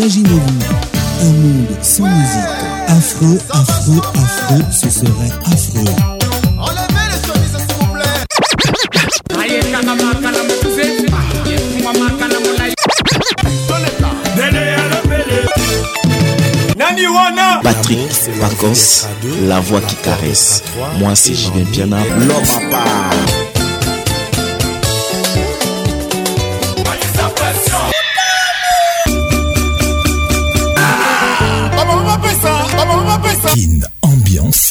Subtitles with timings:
[0.00, 0.40] Imaginez-vous
[1.20, 2.46] un monde sans musique.
[2.88, 5.10] Afro, afro, affreux, ce serait
[5.44, 5.84] afro.
[6.58, 7.32] Enlevez les s'il
[16.96, 17.60] vous plaît.
[17.62, 18.08] Patrick
[18.40, 19.04] Pacos,
[19.46, 20.62] la voix qui caresse.
[20.98, 23.09] Moi, c'est Julien Piana, l'homme à part.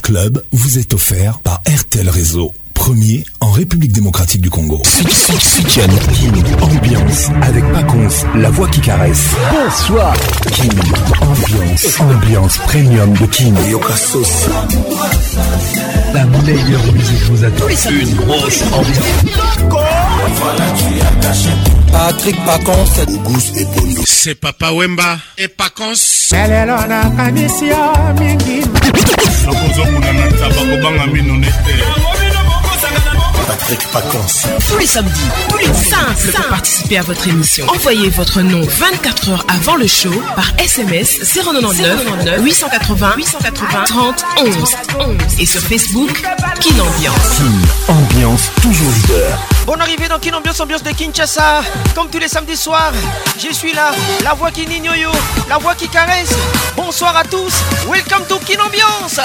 [0.09, 4.81] club vous est offert par RTL Réseau, premier en République démocratique du Congo.
[4.87, 6.31] King,
[6.63, 9.27] ambiance avec Pacons, la voix qui caresse.
[9.51, 10.13] Bonsoir.
[10.51, 10.71] King,
[11.21, 13.53] ambiance, ambiance premium de Kin.
[16.15, 17.67] La meilleure musique vous attend.
[17.67, 19.88] Une grosse ambiance.
[20.35, 21.49] Voilà, tu as caché.
[21.91, 24.01] Patrick Pacons, Gousse et Pondo.
[24.05, 25.97] C'est Papa Wemba et Pacons.
[26.33, 28.59] Elle est là, on a Kanisia, Mingi.
[29.45, 31.98] Nakozokuna na tabakobanga mino nete.
[33.47, 34.45] Patrick Paconce.
[34.67, 35.11] Tous les samedis,
[35.49, 37.65] tous les samedis, pour participer à votre émission.
[37.69, 44.53] Envoyez votre nom 24 heures avant le show par SMS 099 880 880 30 11
[45.39, 46.11] et sur Facebook
[46.59, 47.39] Kin Ambiance.
[47.87, 49.39] Ambiance toujours leader.
[49.65, 51.61] Bonne arrivée dans Kin Ambiance Ambiance de Kinshasa.
[51.95, 52.93] Comme tous les samedis soirs,
[53.43, 53.91] je suis là,
[54.23, 54.93] la voix qui n'ignore,
[55.49, 56.35] la voix qui caresse.
[56.75, 57.53] Bonsoir à tous.
[57.91, 59.19] Welcome to Kin Ambiance.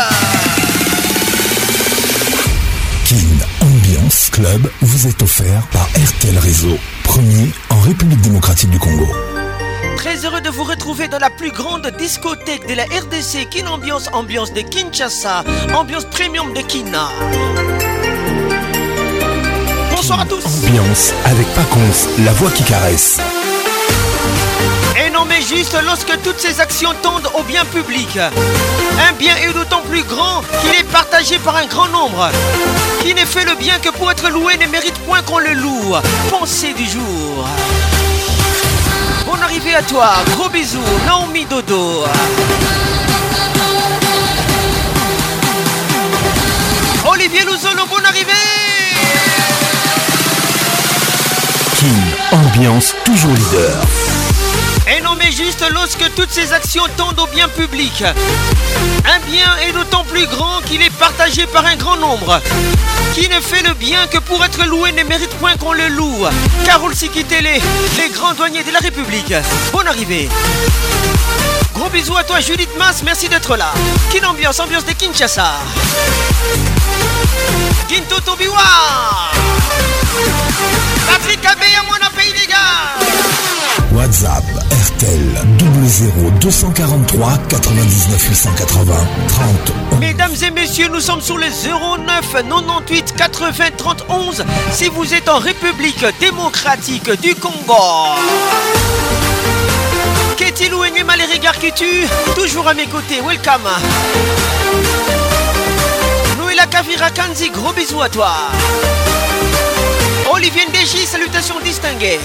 [4.34, 9.06] Club vous est offert par RTL Réseau, premier en République démocratique du Congo.
[9.96, 14.08] Très heureux de vous retrouver dans la plus grande discothèque de la RDC, Kin Ambiance,
[14.12, 17.06] ambiance de Kinshasa, ambiance premium de Kina.
[19.92, 20.42] Bonsoir à tous.
[20.68, 23.18] Ambiance avec Paconce, la voix qui caresse.
[24.96, 28.16] Et non mais juste lorsque toutes ces actions tendent au bien public.
[28.16, 32.30] Un bien est d'autant plus grand qu'il est partagé par un grand nombre.
[33.02, 35.94] Qui n'est fait le bien que pour être loué ne mérite point qu'on le loue.
[36.30, 37.46] Pensée du jour.
[39.26, 42.04] Bonne arrivée à toi, gros bisous, Naomi Dodo.
[47.10, 48.32] Olivier Louzolo, bonne arrivée
[51.76, 53.86] King, ambiance toujours leader.
[54.86, 58.02] Et non juste lorsque toutes ces actions tendent au bien public.
[58.04, 62.40] Un bien est d'autant plus grand qu'il est partagé par un grand nombre.
[63.14, 66.26] Qui ne fait le bien que pour être loué ne mérite point qu'on le loue.
[66.66, 67.44] Carole Sikitele,
[67.96, 69.32] les grands douaniers de la République.
[69.72, 70.28] Bonne arrivée.
[71.74, 73.72] Gros bisous à toi Judith Mas, merci d'être là.
[74.12, 75.52] Quelle ambiance, ambiance de Kinshasa.
[77.88, 78.60] Quinto Tobiwa.
[81.08, 81.40] Patrick
[81.88, 83.33] mon pays des gars.
[83.94, 84.42] WhatsApp
[84.96, 85.34] RTL
[86.40, 88.94] 00243 99 880
[89.28, 90.00] 30.
[90.00, 95.38] Mesdames et messieurs, nous sommes sur le 09 98 80 31 si vous êtes en
[95.38, 97.76] République démocratique du Congo.
[100.38, 103.62] Qu'est-il ou Enyema les regards qui tu Toujours à mes côtés, welcome.
[106.38, 108.32] Noéla Kavira Kanzi, gros bisous à toi.
[110.32, 112.18] Olivier Ndéji, salutations distinguées.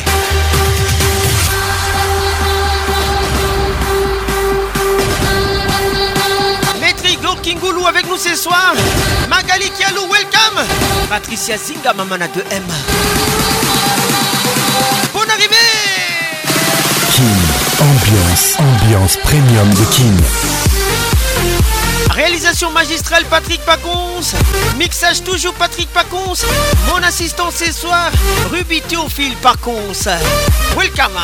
[7.49, 8.75] Kingoulou avec nous ce soir.
[9.27, 10.63] Magali Kialou, welcome.
[11.09, 12.63] Patricia Zinga, Mamana de M.
[15.15, 15.55] Bonne arrivée.
[17.11, 17.39] Kim,
[17.79, 20.17] ambiance, ambiance premium de Kim.
[22.11, 24.35] Réalisation magistrale Patrick Pacons.
[24.77, 26.45] Mixage toujours Patrick Pacons.
[26.88, 28.11] Mon assistant ce soir,
[28.51, 30.05] Ruby Théophile Pacons.
[30.77, 31.17] Welcome.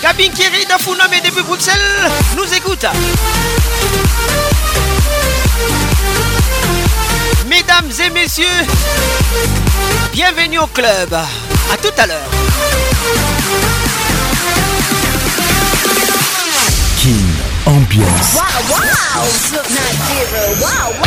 [0.00, 1.74] Kabin Kiri et depuis Bruxelles
[2.36, 2.84] nous écoute.
[7.48, 8.44] Mesdames et messieurs,
[10.12, 11.12] bienvenue au club.
[11.14, 12.30] À tout à l'heure.
[16.96, 17.32] King
[17.64, 18.34] Ambiance.
[18.34, 18.76] Wow,
[21.02, 21.06] wow.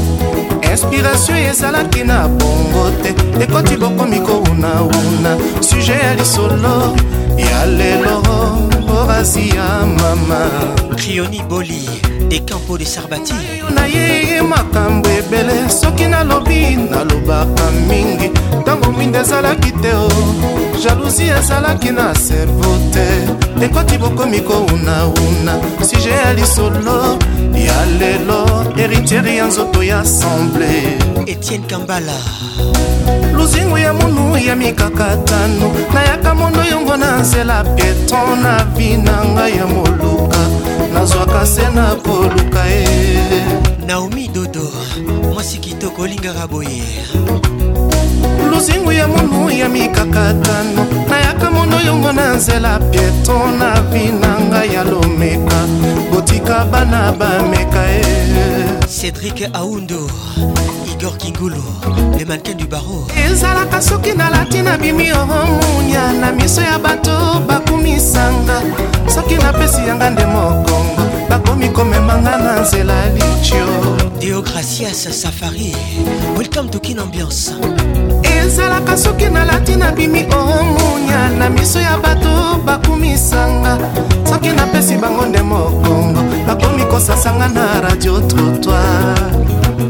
[0.71, 3.11] inspiration ezalaki na bongo te
[3.43, 6.97] ekoti bokomi kowunawuna suje ya lisolo
[7.37, 8.23] ya lelo
[9.01, 10.41] orasi oh, oh, ya mama
[10.97, 11.89] rioni boli
[12.31, 13.35] ekampo de sarbati
[13.75, 18.31] na ye makambo ebele soki nalobi nalobaka mingi
[18.61, 19.93] ntango mwinda ezalaki te
[20.83, 27.19] jalousi ezalaki na servo te ekoki bokomi kowunauna sije ya lisolo
[27.57, 28.45] ya lelo
[28.77, 32.13] eritiere ya nzoto ya asemble etienne kambala
[33.35, 39.57] luzingu ya munu ya mikakatano nayaka mondo yongo na nzela pieton na vi na ngai
[39.57, 40.39] ya moluka
[40.95, 43.27] nazwaka se na koluka e
[43.87, 44.69] naomi dodo
[45.33, 46.83] mwasi kitoko olingaka boye
[48.51, 55.61] luzingu ya monu ya mikakatano nayaka mono yongo na nzela pieto na binanga ya lomeka
[56.15, 58.69] kotika bana bameka e eh.
[58.89, 60.11] cédrik aundo
[60.99, 61.63] igor kingulu
[62.19, 68.63] le mankin du baro ezalaka soki nalati na bimi ohomunya na miso ya bato bakumisanga
[69.15, 73.67] soki napesi yanga nde mokongo bakomi komemanga na nzela litio
[74.21, 75.75] deokracias safari
[76.37, 77.53] welcome to kin ambiance
[78.45, 83.79] ezalaka soki nalati nabimi omunya oh na miso ya bato bakumisanga
[84.25, 89.31] soki napesi bango nde mokongo bakomi kosasanga na radio trotoir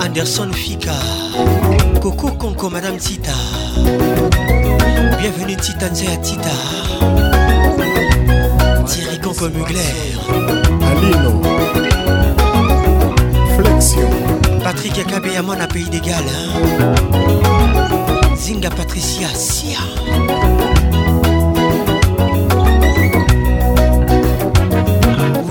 [0.05, 0.95] anderson fika
[2.03, 3.35] koko konko madame tita
[5.19, 6.57] bienvenue tita nzeya tita
[8.89, 10.17] thierry konko mugler
[10.91, 11.33] alino
[13.57, 14.13] flexion
[14.65, 16.25] patrick akabeya mwana pays d'égal
[18.43, 19.79] zinga patricia sia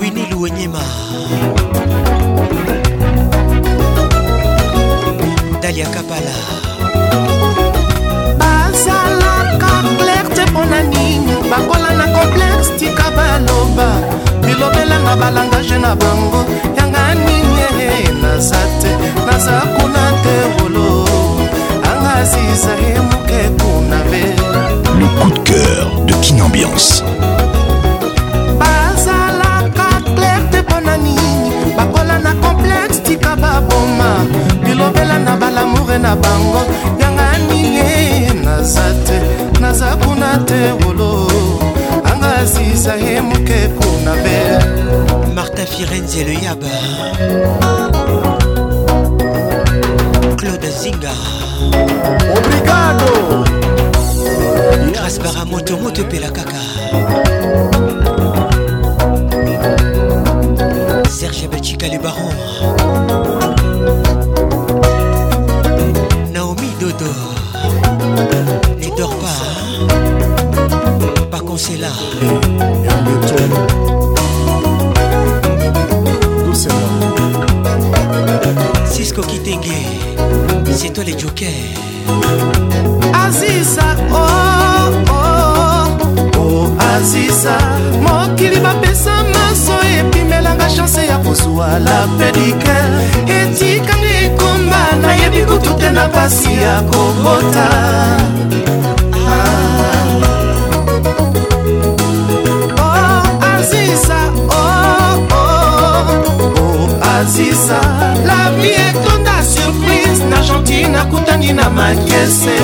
[0.00, 0.80] wini luwenyema
[5.62, 6.36] dalia kabala
[8.38, 9.68] bazalaka
[9.98, 13.88] clerte mpona nini bakola na complexe tika baloba
[14.40, 16.44] bilobelanga balangage na bango
[16.76, 18.90] yanga nini eh, eh, eh, naza te
[19.26, 20.91] naza kuna te rolo
[25.00, 27.02] Le coup de cœur de Kinambiance.
[28.60, 34.22] bazalaka clerte mpona nini bakola na complexe tika baboma
[34.64, 36.62] bilobela na balamoure na bango
[37.00, 39.18] yanga nie naza te
[39.60, 41.26] naza kuna te wolo
[42.06, 46.70] anga sisa ye moke kuna be marta firenze eloyaba
[50.36, 51.10] claude zinga
[52.36, 53.06] obrigado
[55.04, 56.62] aspara moto moto epela kaka
[61.10, 62.34] serge belchika le baron
[66.32, 67.12] naomi dodo
[68.80, 69.42] ne dors pas
[71.30, 71.92] pas consela
[78.88, 80.11] Cisco Kitenge
[80.82, 81.52] les étoiles et joker
[83.24, 87.56] aziza oh, oh, oh, aziza
[88.02, 92.78] mokili bapesa maso epimelanga chanse ya kozwa la pedike
[93.26, 97.68] etikanga ekomba nayebi kutu te na pasi ya kobota
[107.22, 107.78] francisca
[108.24, 112.54] lavi etonda surprise nargentine akutani na makese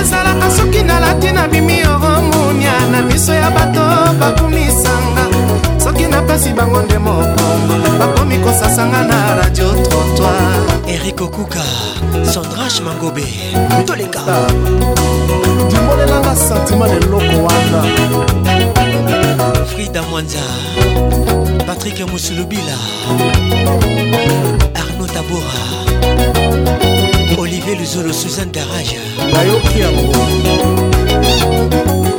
[0.00, 3.82] ezalaka soki nalati na bimi oromunia na miso ya bato
[4.20, 5.24] bakumisanga
[5.84, 11.64] soki napesi bango nde mokongo bakomi kosasanga na radio trotoir erik okuka
[12.32, 13.26] sandrage mangobe
[13.86, 14.46] tolenga ah.
[15.70, 17.80] dimolelanga santima leloko wana
[19.70, 20.40] frida mwanza
[21.66, 22.78] patrik musulubila
[24.82, 25.62] arno tabora
[27.38, 28.98] olivier luzolo suzanne darage
[29.32, 30.16] bayoki yango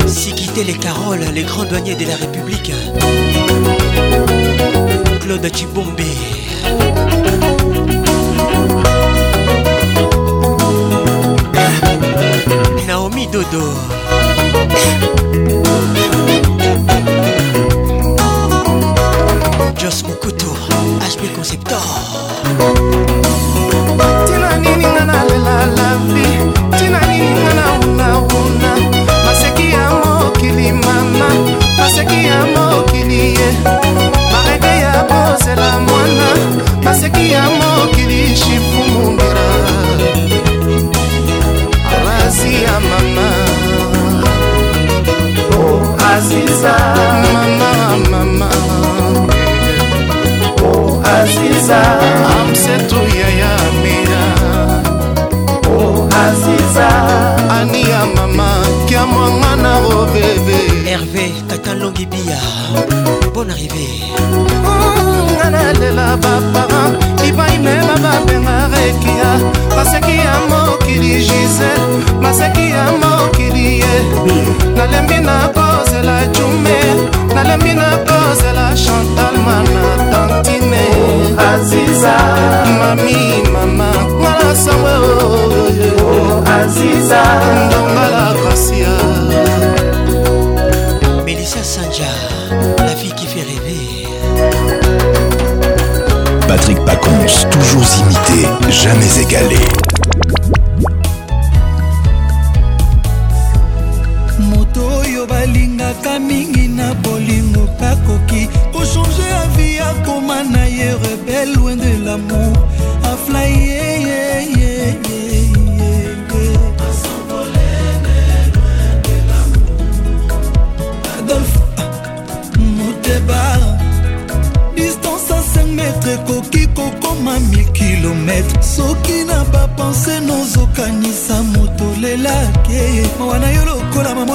[0.09, 2.73] sikite les caroles les grands douaniers de la république
[5.27, 6.05] Jean-Claude Chibombe
[12.85, 13.73] Naomi Dodo
[19.79, 20.53] Jos Mokuto
[21.01, 21.81] HP Conceptor
[24.27, 26.34] Tina nini nga nalela la vie
[97.51, 99.57] toujours imité, jamais égalé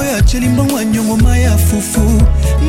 [0.01, 2.01] oyo aceli mbongo ya nyongo mai ya fufu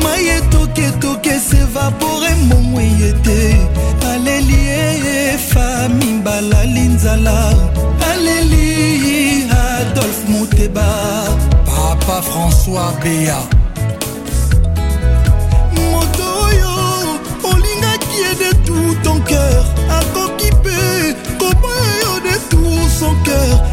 [0.02, 3.56] mai etoketoke esevapore mbongo eye te
[4.12, 7.54] aleli eyefa mibalali nzala
[8.12, 10.84] aleli adolf muteba
[11.66, 13.38] papa françois bea
[15.90, 16.72] moto oyo
[17.52, 19.62] olingaki ye de tout ton cœur
[19.98, 20.78] akoki mpe
[21.38, 23.71] koboya yo de tout son cœur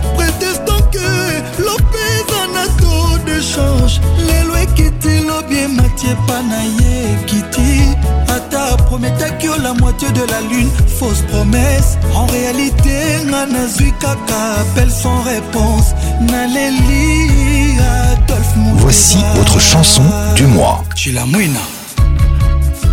[6.09, 7.95] te epa na ye kiti
[8.27, 14.61] ata prometaki yo la moitié de la lune fausse promesse en réalité nga nazwi kaka
[14.61, 20.03] appel sans réponse naleli adolphe voici votre chanson
[20.35, 21.23] du mois chi la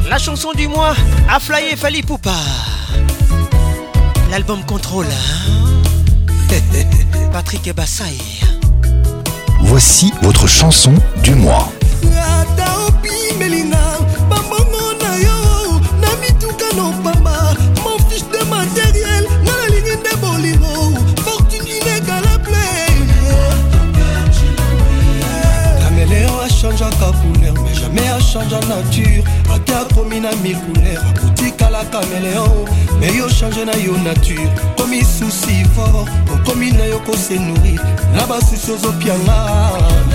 [0.09, 0.95] la chanson du mois
[1.29, 2.33] a flyé Fali Poupa
[4.31, 6.49] l'album Contrôle hein.
[7.33, 8.17] Patrick Bassaï
[9.63, 10.95] Voici votre chanson
[11.25, 11.69] du mois.
[28.49, 29.25] change en nature
[29.55, 32.65] aki akomi na mille couleur akotikala caméléon
[33.01, 37.81] me yo change na yo nature komi susi fort okomi na yo kose nourrir
[38.15, 40.06] na basusi ozopianga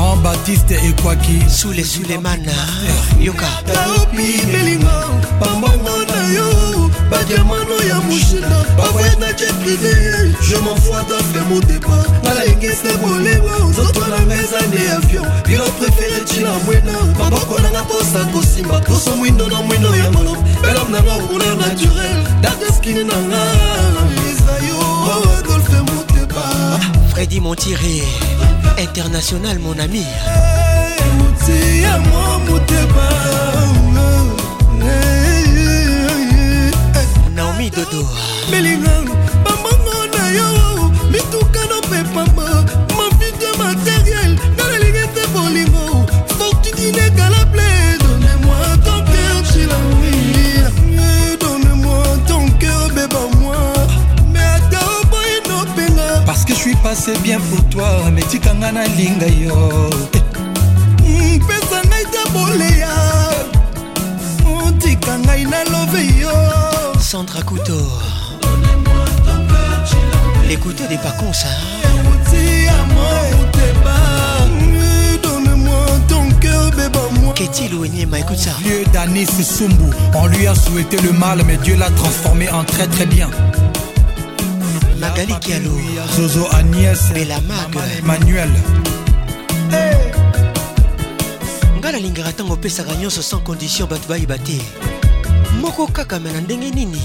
[0.00, 2.52] jean-baptiste ekwaki sule sulemana
[2.88, 4.92] eh, yoka taopi belingo
[5.40, 9.90] pambongo na yo badiamano ya mushina bavoye na jeprive
[10.48, 16.92] je m'enfoite afe motepa nalengese bolengo nzoto nanga eza nde avion bilo prefere ntina mwena
[17.18, 20.36] maboko nanga mposa kosimba poso mwindo na mwindo ya molo
[20.70, 23.42] elom nanga couleur naturel dateskine nanga
[24.30, 26.42] ezayo oh, adolfe motepa
[27.14, 28.04] fredi montire
[28.82, 30.00] international mon ami
[37.36, 38.08] naomi dodo
[38.50, 38.94] belinga
[39.44, 40.48] bambongo na yo
[41.12, 42.39] mituka na pepa
[57.00, 59.56] c'est bien pour toi mais kanga na linga yo
[60.98, 62.94] mpesa mm, ngai ta boleya
[64.44, 66.36] otika mm, ngai love yo
[67.00, 67.78] centre couto
[70.50, 71.48] écoutez des pas bébé, ça
[77.36, 77.72] Qu'est-il
[78.10, 81.88] mais écoute ça Lieu d'Anis Soumbou, on lui a souhaité le mal, mais Dieu l'a
[81.88, 83.30] transformé en très très bien.
[85.20, 85.70] Dani Kialo
[86.16, 87.76] Zozo Agnès Bella Mag
[88.08, 88.48] Manuel
[91.80, 94.56] ngai nalingaka ntango opesaka nyonso sans condition bato bayeba te
[95.60, 96.98] moko kaka me na ndenge nini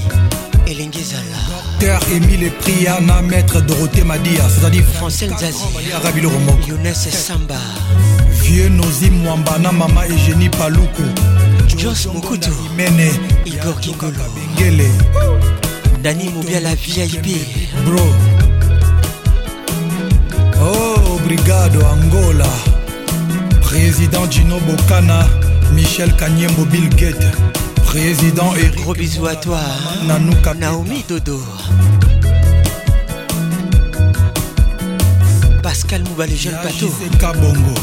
[0.65, 1.37] elenge ezala
[1.71, 7.55] docteur émile priana maître dorothé madia cetadire francel zaziarabiloko moko younes samba
[8.43, 11.03] vieux nozi mwamba na mama egénie paluku
[11.77, 13.11] jos mokutu imene
[13.45, 14.87] igor kingolo bengele
[16.01, 18.03] dani mobiala vip bro
[20.61, 22.49] oh brigado angola
[23.61, 25.27] président gino bokana
[25.73, 27.27] michel kanyembo bill gate
[27.85, 29.61] président eric gros bisous à toi
[30.07, 31.39] nanuka naomi dodo
[35.61, 36.87] pascal mobale jeune pato
[37.21, 37.75] kabongo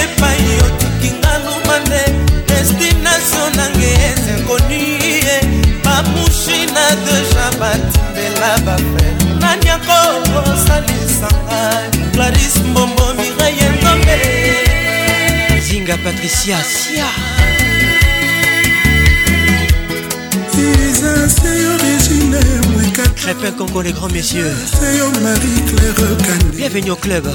[0.02, 2.02] epai otikinga lubande
[2.48, 4.98] destination nange ezekoni
[5.84, 9.06] bamushina deja batimbela bafe
[9.40, 9.92] nani yako
[10.52, 13.01] osalisanga claris mbombo
[15.82, 17.04] kolinga patricia sia
[23.16, 24.52] Crépin Congo les grands messieurs
[26.54, 27.28] Bienvenue au club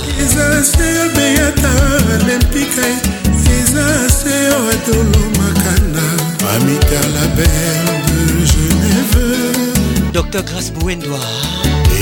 [10.14, 11.20] Docteur Grace Bouendoa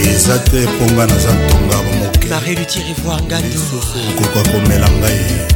[0.06, 5.55] eza te mponga naza ntonga moke marie lutirivoir ngandokoka komela ngai eh.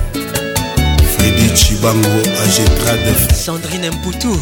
[1.45, 4.39] ichibango agetrade sandrine mputu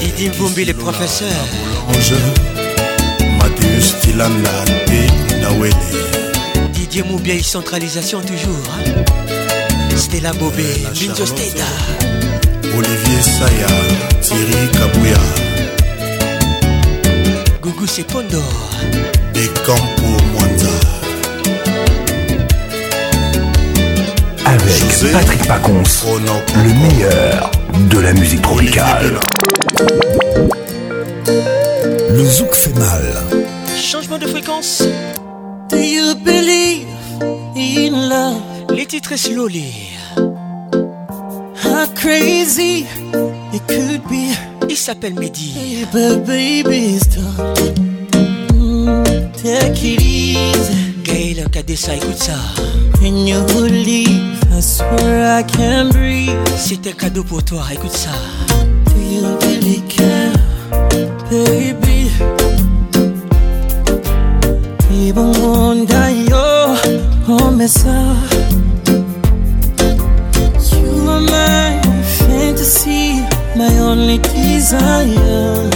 [0.00, 1.32] didi mvumbi le professeur
[1.94, 2.14] ange
[3.38, 5.00] mateus tilanda mpe
[5.42, 5.76] nawele
[6.72, 8.70] didier mobiai centralisation toujours
[9.96, 10.66] stela bobe
[11.00, 11.66] minzo steda
[12.78, 13.72] olivier saya
[14.26, 15.18] thierry kabuya
[17.62, 18.42] gugu sepondo
[19.34, 21.03] de campo mwanza
[24.64, 25.82] avec Patrick Pacons,
[26.56, 27.50] le meilleur
[27.90, 29.20] de la musique tropicale.
[32.10, 33.04] Le zouk fait mal.
[33.76, 34.82] Changement de fréquence.
[35.68, 36.86] Do you believe
[37.56, 38.40] in love?
[38.74, 39.90] Les titres slowly.
[41.62, 42.86] How crazy
[43.52, 44.34] it could be.
[44.70, 45.84] Il s'appelle Mehdi.
[45.92, 47.60] But baby, stop.
[48.54, 49.02] Mm,
[49.42, 50.74] take it easy.
[51.02, 52.32] Gaël Kadessa, écoute ça.
[53.02, 54.23] And you believe
[54.80, 56.36] where I can breathe.
[56.56, 58.10] C'était cadeau pour toi, écoute ça.
[58.50, 60.32] Do you really care,
[61.30, 62.10] baby?
[64.92, 66.76] Even one day, oh,
[67.28, 68.94] oh mess up.
[70.72, 71.80] You are my
[72.18, 73.20] fantasy,
[73.54, 75.70] my only desire.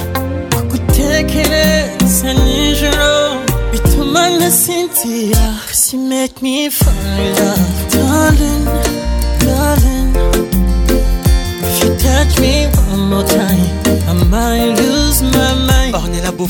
[0.70, 3.38] kutekereza nijoro
[3.72, 7.56] bituma nasinzira cause you make me fall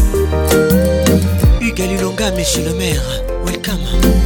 [1.62, 3.04] Hugues monsieur le maire,
[3.45, 3.84] welcome.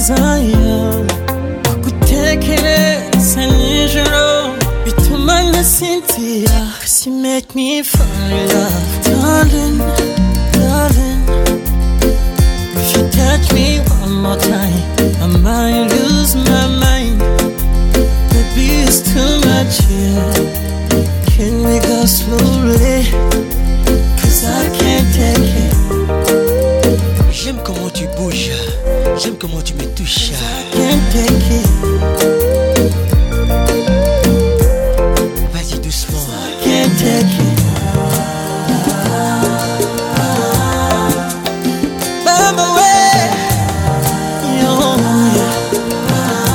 [0.09, 0.43] desire
[3.57, 6.61] nijoro bituma nasinzira
[6.93, 9.79] she make me fall in love darling
[10.59, 11.23] darling
[12.81, 13.67] if you touch me
[14.03, 14.81] one more time
[15.23, 17.17] I might lose my mind
[18.31, 20.35] baby it's too much yeah.
[21.37, 22.52] can we go slow
[29.23, 30.31] J'aime comment tu me touches.
[35.53, 36.19] Vas-y doucement.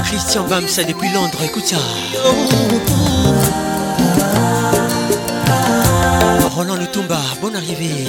[0.04, 1.78] Christian ça depuis Londres, écoute ça.
[6.54, 8.08] Roland Lutumba, bon arrivée.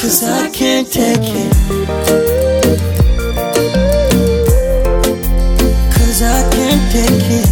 [0.00, 1.52] Cause I can't take it.
[5.94, 7.48] Cause I can't take it.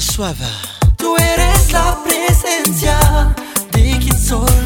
[0.00, 0.44] Suave.
[0.96, 2.98] Tú eres la presencia
[3.72, 4.63] de quien soy.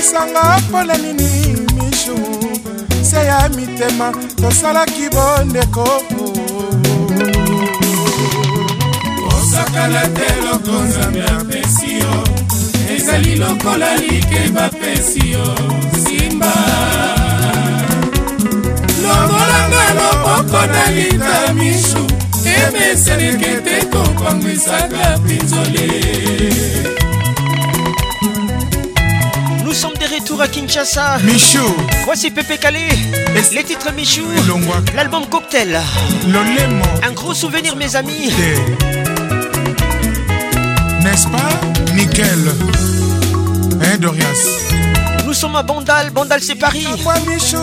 [0.00, 2.16] okomisanga mpona nini mishu
[3.02, 5.88] se ya mitema tosalaki bondeko
[9.28, 12.28] osakala te loko nzambe apesi yo
[12.96, 15.54] ezali lokola likeba pesi yo
[16.04, 16.52] simba
[19.02, 22.04] longolanga loboko na linda mishu
[22.46, 26.99] emeseneke te kokongwisaka pinzole
[30.40, 31.18] à Kinshasa.
[31.24, 31.66] Michou.
[32.04, 32.88] Voici Pépé Calé.
[33.52, 34.24] Les titres Michou.
[34.96, 35.78] L'album Cocktail.
[37.02, 38.32] Un gros souvenir, mes amis.
[41.02, 42.48] N'est-ce pas Nickel.
[43.82, 44.38] Hein, Dorias
[45.26, 46.10] Nous sommes à Bandal.
[46.10, 46.86] Bandal, c'est Paris.
[47.04, 47.58] Moi, Michou,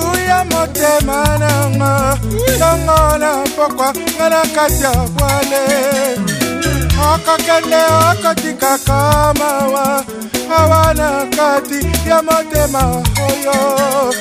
[10.52, 14.14] awa na kati ya motema oyo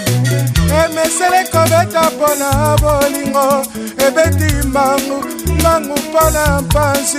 [0.84, 3.66] emesele kobeta mpo na bolingo
[4.06, 5.24] ebeti mbangu
[5.60, 7.18] mbangu mpo na mpanzi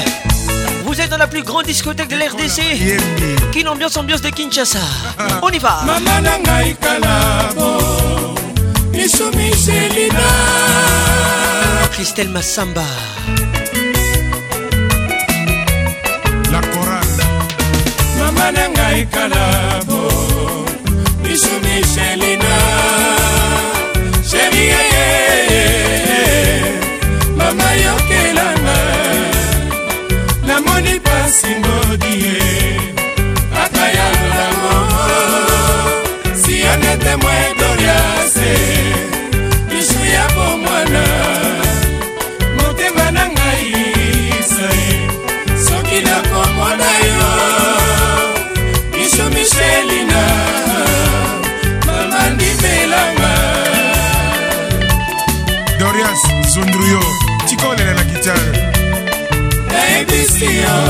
[0.86, 2.62] Vous êtes dans la plus grande discothèque de l'RDC
[3.52, 4.80] Qui l'ambiance ambiance de Kinshasa
[5.20, 5.28] ah.
[5.42, 6.30] On y va Maman
[6.80, 7.78] kalabo.
[8.94, 10.30] Michelina
[11.92, 12.82] Christelle Massamba
[16.52, 17.06] La chorale
[18.18, 19.41] Maman
[31.32, 32.42] asimodie
[33.64, 34.74] ata ya lolango
[36.44, 37.61] siyanete moyebe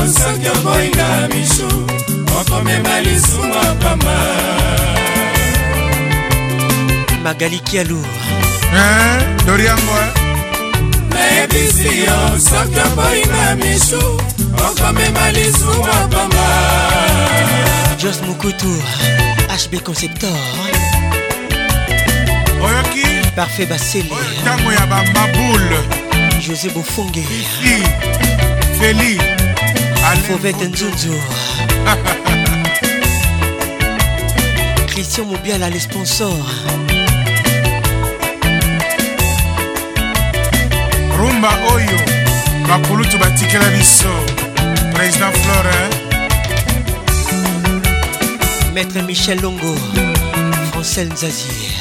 [0.06, 1.66] soki oboyinga misu
[2.40, 4.16] okomema lisumu pamba
[7.24, 8.04] magali kialu
[9.46, 9.98] doriango
[11.14, 14.20] nayebisi yo soki oboyinga misu
[14.70, 15.82] okomema lisumu
[16.12, 16.46] pamba
[18.02, 18.74] jos mokutu
[19.50, 20.30] hb conceptor
[22.64, 24.08] oyoki parfait basele
[24.42, 25.78] ntango ya bamabule
[26.46, 27.24] josé bofonge
[28.80, 29.41] feli
[30.18, 31.10] Fauvette Nzunzu
[34.86, 36.36] Christian Mobiala les sponsors
[41.18, 41.98] rumba oyo
[42.68, 44.08] bakulutu batikela biso
[44.94, 45.84] président florin
[48.74, 49.74] maître michel longo
[50.72, 51.72] francel nzazier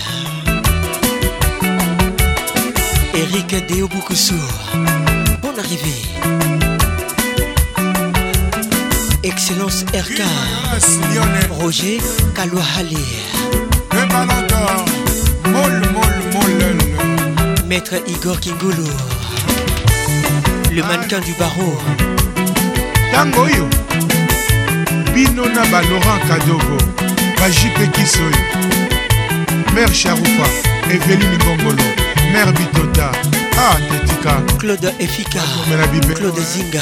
[3.14, 4.36] eric deobukusu
[5.42, 6.70] bon arrivée
[9.24, 10.22] Excellence RK
[11.62, 12.00] Roger
[12.34, 12.98] Kalouahali
[17.68, 18.88] Maître Igor Kingoulou
[20.74, 21.78] Le mannequin du barreau
[25.14, 26.78] Binona Binona baloran kadogo
[27.40, 30.50] bajipekisi Kisoy Mère sharufa
[30.92, 31.84] Eveline Gongolo
[32.34, 33.12] Mère bitota
[33.60, 35.40] Ah tetika claude efika
[36.16, 36.82] claude zinga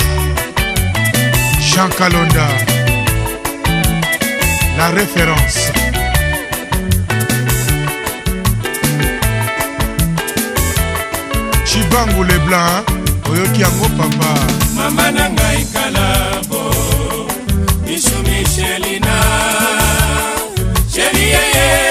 [1.73, 2.47] Jean Kalonda,
[4.77, 5.71] la référence.
[11.67, 12.83] Chibangu les blancs,
[13.31, 14.31] oyoki yango papa.
[14.75, 16.61] Mama na ngai kalabo,
[17.85, 19.17] Michou Michelina,
[20.93, 21.90] chérie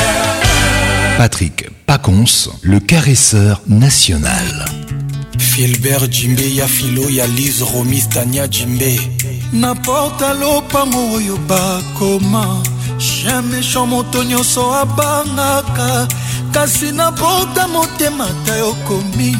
[1.17, 4.65] patrick pacons le caresseur national
[5.37, 8.99] filbert jimbe ya filo ya lise romistania jimbe
[9.53, 12.63] na porta lopango oyo bakoma
[12.97, 16.07] chien méchant moto nyonso abangaka
[16.53, 19.31] kasi nabota motema ta yokomi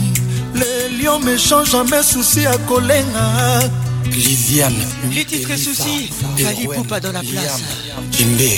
[0.54, 3.70] lelio méchant jamais souci ya kolenga
[4.06, 4.82] lidiane
[5.14, 7.62] les titres souci fali poupa dans la place
[8.12, 8.52] jimbe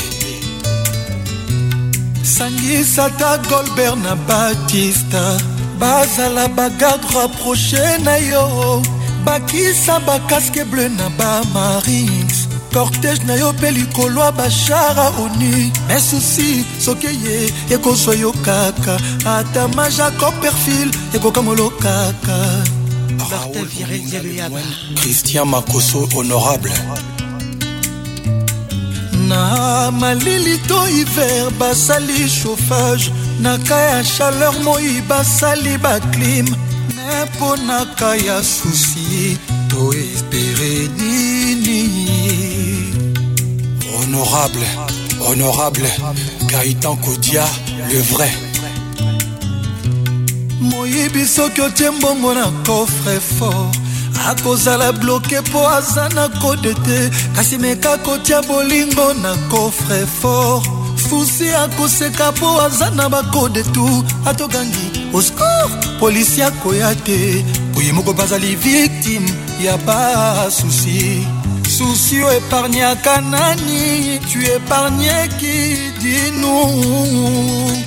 [2.24, 5.38] sangisa ta golbert na batista
[5.80, 8.82] bazala bagarde rapproche na yo
[9.26, 16.66] bakisa bakaske bleu na bamarines kortege na yo mpe likolo ya bashara oni me susi
[16.86, 18.94] soki eye ekozwa yo kaka
[19.36, 22.38] ata majacob perfil ekokangolo kaka
[23.20, 23.46] ah,
[25.02, 26.72] christian makoso honorable
[29.28, 33.12] na malili to hiver basali chauffage
[33.42, 36.52] na ka ya chaleur moi basali baclime
[36.96, 39.38] me mponaka ya susi
[39.70, 41.11] to espere ni
[44.14, 44.66] Honorable,
[45.24, 45.88] honorable,
[46.50, 47.46] Gaëtan Kodia,
[47.94, 48.30] le vrai.
[50.60, 53.72] moyibi soki otie mbongo na coffre fort
[54.28, 60.64] akozala bloke mpo aza na kode te kasi meka kotia bolingo na coffre fort
[61.10, 67.18] fusi akoseka mpo aza na bakode tu atokangi oscore polisi akoya te
[67.78, 69.34] oye moko bazali victime
[69.64, 71.28] ya basusi
[71.82, 75.62] soucieux épargné à canani, tu épargnais qui
[76.02, 77.78] dis-nous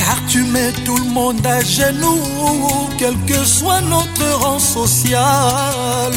[0.00, 2.20] Car tu mets tout le monde à genoux,
[2.98, 6.12] quel que soit notre rang social.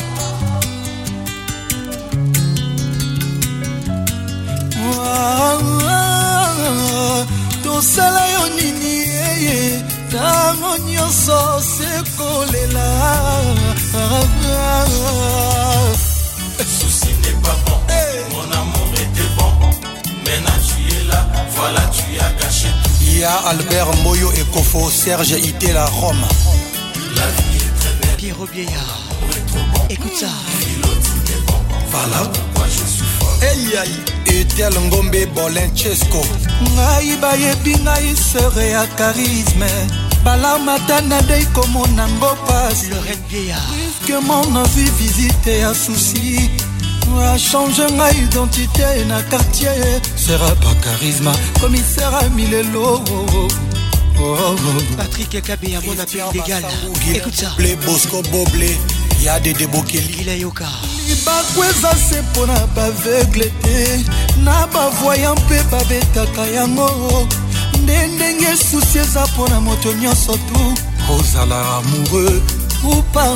[7.63, 8.97] tosala yo nini
[9.47, 9.63] eye
[10.07, 11.39] ntango nyonso
[11.75, 12.91] sekolela
[18.31, 19.89] Mon amour était bon,
[20.25, 22.89] maintenant tu es là, voilà tu as gâché tout.
[23.01, 26.25] Il y a Albert Moyo et Kofo, Serge Ité, la Rome.
[27.15, 28.17] La vie est très belle.
[28.17, 28.99] Pierre Robillard.
[29.53, 29.81] Bon.
[29.91, 30.25] Écoute ça.
[30.81, 30.89] Bon.
[31.91, 33.37] Voilà pourquoi je suis fort.
[33.43, 34.39] Hey, aïe.
[34.41, 36.19] etel ngombe bolencesco
[36.73, 39.69] ngai bayebi ngai sere ya charisme
[40.25, 46.49] balamata na dei komonango pasi riske mon avi visite ya susi
[47.33, 53.47] achange ngai identité na quartier sera pa charisma komisera milelo oh,
[54.19, 54.53] oh, oh.
[54.97, 56.63] patrik kabeya mona pe illégal
[57.13, 58.69] écoute ça blé bosco boble
[59.21, 60.65] ya de debokeliila yoka
[61.07, 64.03] libaku eza se mpo na baveugle te
[64.43, 67.27] na bavoya mpe babetaka yango
[67.83, 70.61] nde ndenge susi eza mpo na moto nyonso tu
[71.13, 72.41] ozala amoureux
[72.85, 73.33] ou pas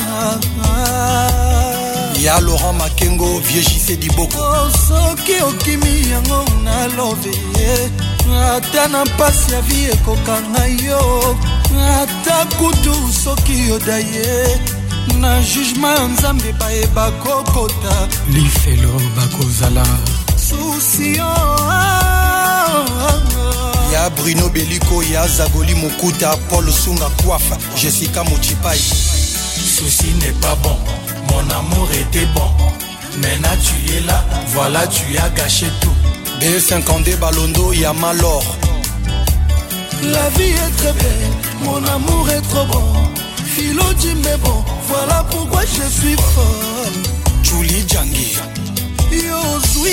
[2.23, 7.89] ya laurent makengo viegise diboko oh, soki okimi yango nalobe eh,
[8.53, 11.37] ata na mpasi ya vi ekokanga yo
[12.01, 12.93] ata kutu
[13.23, 14.59] soki yoda ye
[15.19, 19.85] na jugema ya nzambe bayeba kokota lifelo bakozala
[20.37, 23.93] susio ah, ah, ah.
[23.93, 28.79] ya bruno beliko ya zagoli mokuta paul sunga kwafa jessica mochipai
[29.77, 30.77] susi n'est pas bon
[31.31, 32.51] Mon amour était bon,
[33.21, 35.93] maintenant tu es là, voilà tu as gâché tout.
[36.41, 38.43] b 50 Balondo, y'a l'or.
[40.03, 41.31] La vie est très belle,
[41.63, 42.83] mon amour est trop bon.
[43.45, 46.99] Philo dit mais bon, voilà pourquoi je suis folle.
[47.43, 48.35] Julie Djangi.
[49.11, 49.41] Yo,
[49.77, 49.85] ou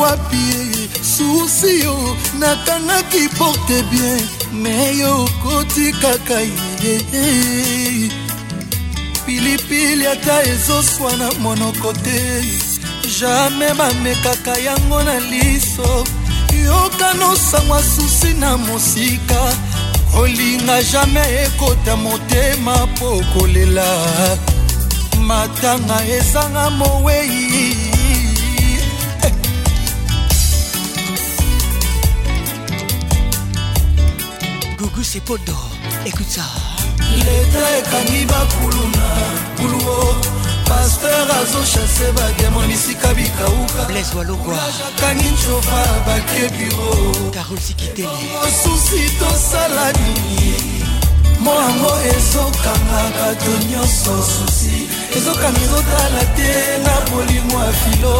[0.00, 0.50] wapi,
[1.02, 1.96] souci yo,
[3.12, 4.16] qui porte bien,
[4.52, 8.19] mais yo, koti kakaye.
[9.30, 12.42] pilipili ata ezoswa na monoko te
[13.20, 16.04] jamai bamekaka yango na liso
[16.64, 19.54] yoka nosangwa susi na mosika
[20.12, 23.86] kolinga jamai ekota motema mpo kolela
[25.20, 27.70] matanga ezanga mowei
[29.24, 29.32] eh.
[34.78, 35.54] gugu sepodo
[36.04, 36.69] écoute ça
[37.00, 39.08] leta ekangi bakuluna
[39.56, 40.16] kuluo
[40.68, 50.54] paster azoshase badiamo bisika bikaukakangi ncofa bake biromosusi tosala nini
[51.40, 54.78] moango ezokanga bato nyonso susi
[55.16, 56.50] ezokanga ezotala te
[56.84, 58.14] na bolingo ya filo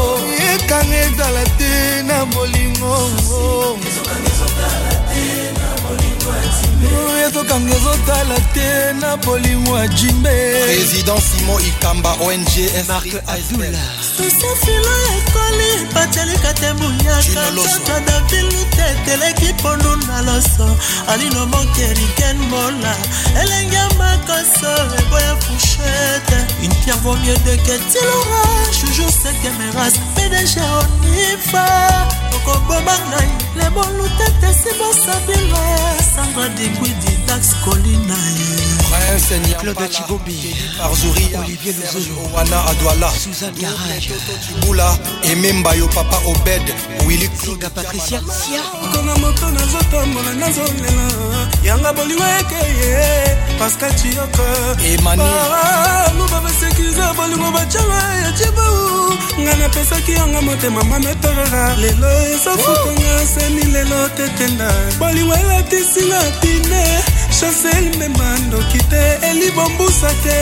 [0.52, 1.72] ekanga etala te
[2.02, 2.94] na bolingo
[7.26, 13.18] ezokanga ezotala te na bolingo ya jimbe président simon ikamba ong esafilo
[15.16, 20.68] ekoli patelika te buyaka davilute teleki pondu na loso
[21.08, 22.94] alino mokeriken mola
[23.42, 28.44] elenge makoso eboya fushete une pierre vaut mieux de ketilora
[28.80, 35.76] toujours sekemeras pdg onifa okoboma ngai lebolutete sibosabila
[36.14, 38.10] sandra di with the tax calling.
[38.10, 38.79] out.
[38.90, 39.28] prince
[39.58, 40.54] Claude Chibombi
[41.38, 44.10] Olivier Louzou Owana Adwala Suzanne Garage
[44.46, 46.62] Tibula Ememba yo papa Obed
[47.06, 48.62] Willy Singa Patricia Sia
[48.92, 51.06] Kona moto nazotambola nazolela
[51.64, 54.42] yanga bolingo ekeye Pascal Chiyoko
[54.82, 62.08] Emanuel ah, ah, ah, basekiza bolingo bacala ya cibau ngai napesaki yanga motema mametorera lelo
[62.32, 66.84] ezofutanga seni lelo tetenda bolingo elatisinga pine
[67.40, 70.38] chancel memba ndoki te elibombusa te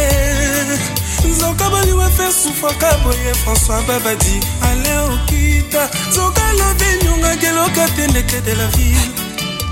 [1.29, 8.41] nzoka baliwa fe sufaka boye françois babadi ale okita nzoka lobi nyongaki eloka te ndeke
[8.41, 9.11] de la ville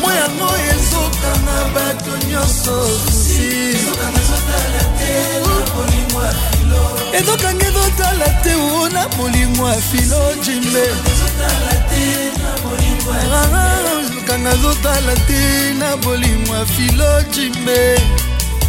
[0.00, 2.76] mwa yango ezoka na bato nyonso
[7.12, 10.84] ezokanga ezotala te o oh, na molimo ya filo jimbe ah,
[14.00, 17.98] ezokanga ezotala te na bolimo ya filo jimbe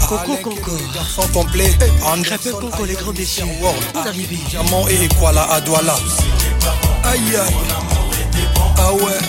[0.08, 0.82] Coco Concord.
[0.96, 1.76] Garçon complet.
[1.82, 1.92] Eh,
[2.24, 3.42] Crêpe Conco, les grands défis.
[3.62, 3.84] World.
[3.94, 4.40] Vous arrivez.
[4.50, 5.98] Diamant et Equala à Douala.
[7.04, 7.40] Aïe aïe.
[8.78, 9.20] Ah ouais.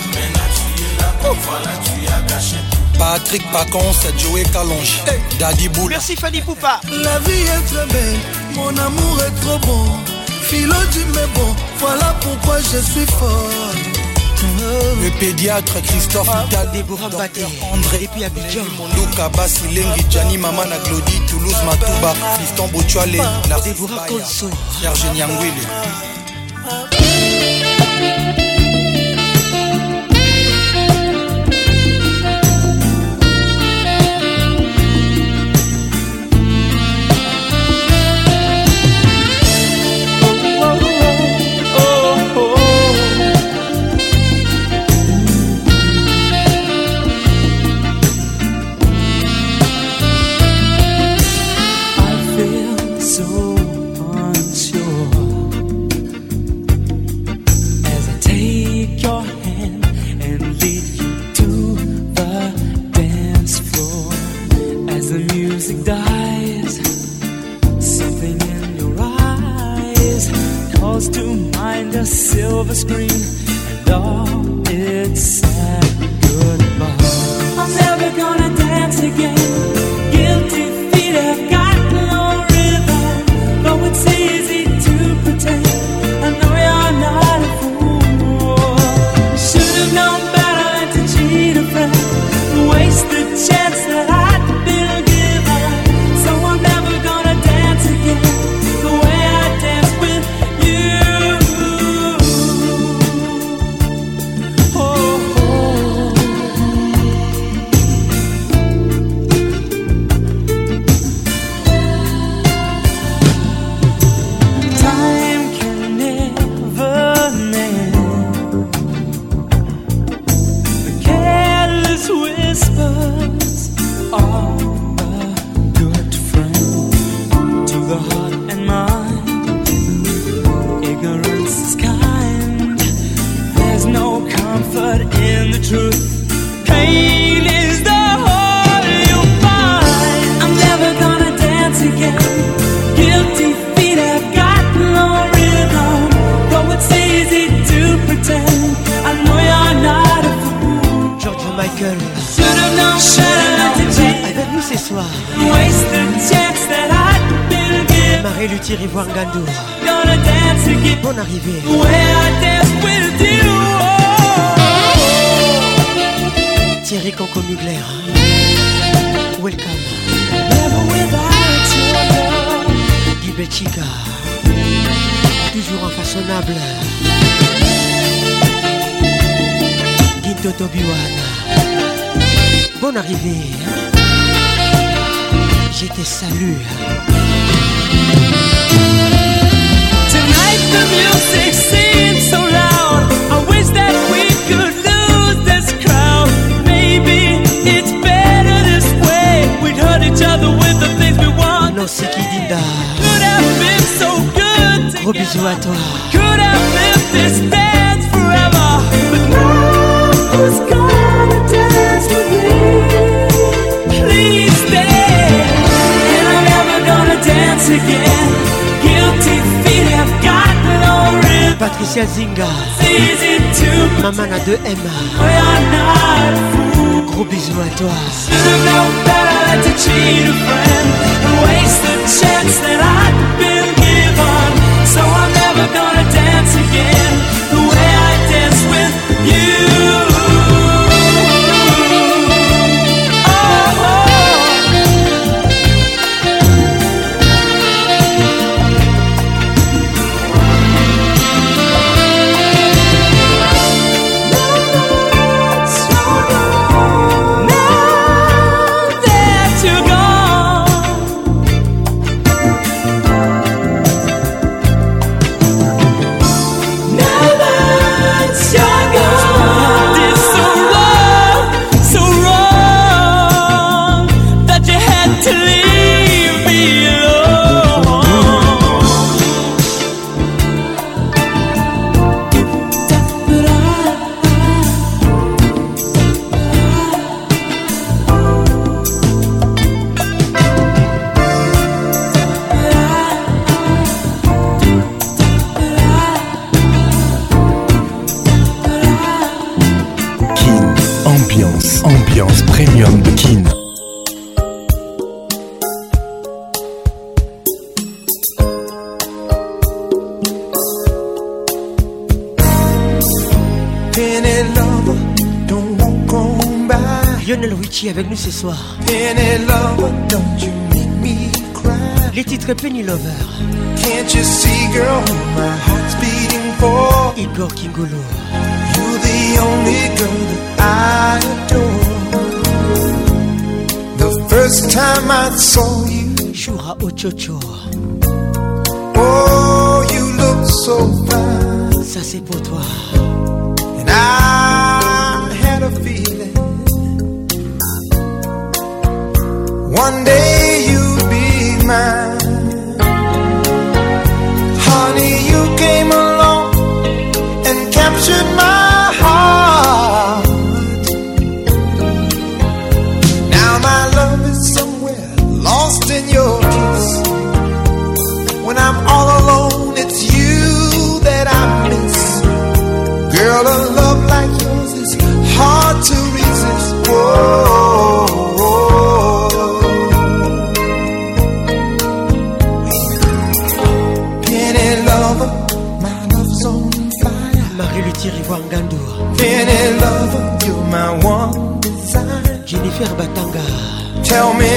[1.23, 2.57] Voilà, tu as gâché
[2.99, 5.01] Patrick Pacon, c'est Joey Calonge.
[5.07, 5.19] Hey.
[5.39, 5.97] Daddy Boula.
[5.99, 6.81] Merci Fanny Poupa.
[6.91, 8.19] La vie est très belle,
[8.55, 9.85] mon amour est trop bon.
[10.43, 13.47] Philo dit mais bon, voilà pourquoi je suis fort.
[15.01, 21.21] Le pédiatre Christophe Ita, Déborah Baté, André, et puis Abidjan, Mondouka, Basilengi, Gianni, Maman, Glody,
[21.29, 23.21] Toulouse, Matouba, Fiston Botuale,
[23.65, 24.49] Déborah Conso,
[24.81, 25.65] Serge Nyangwele.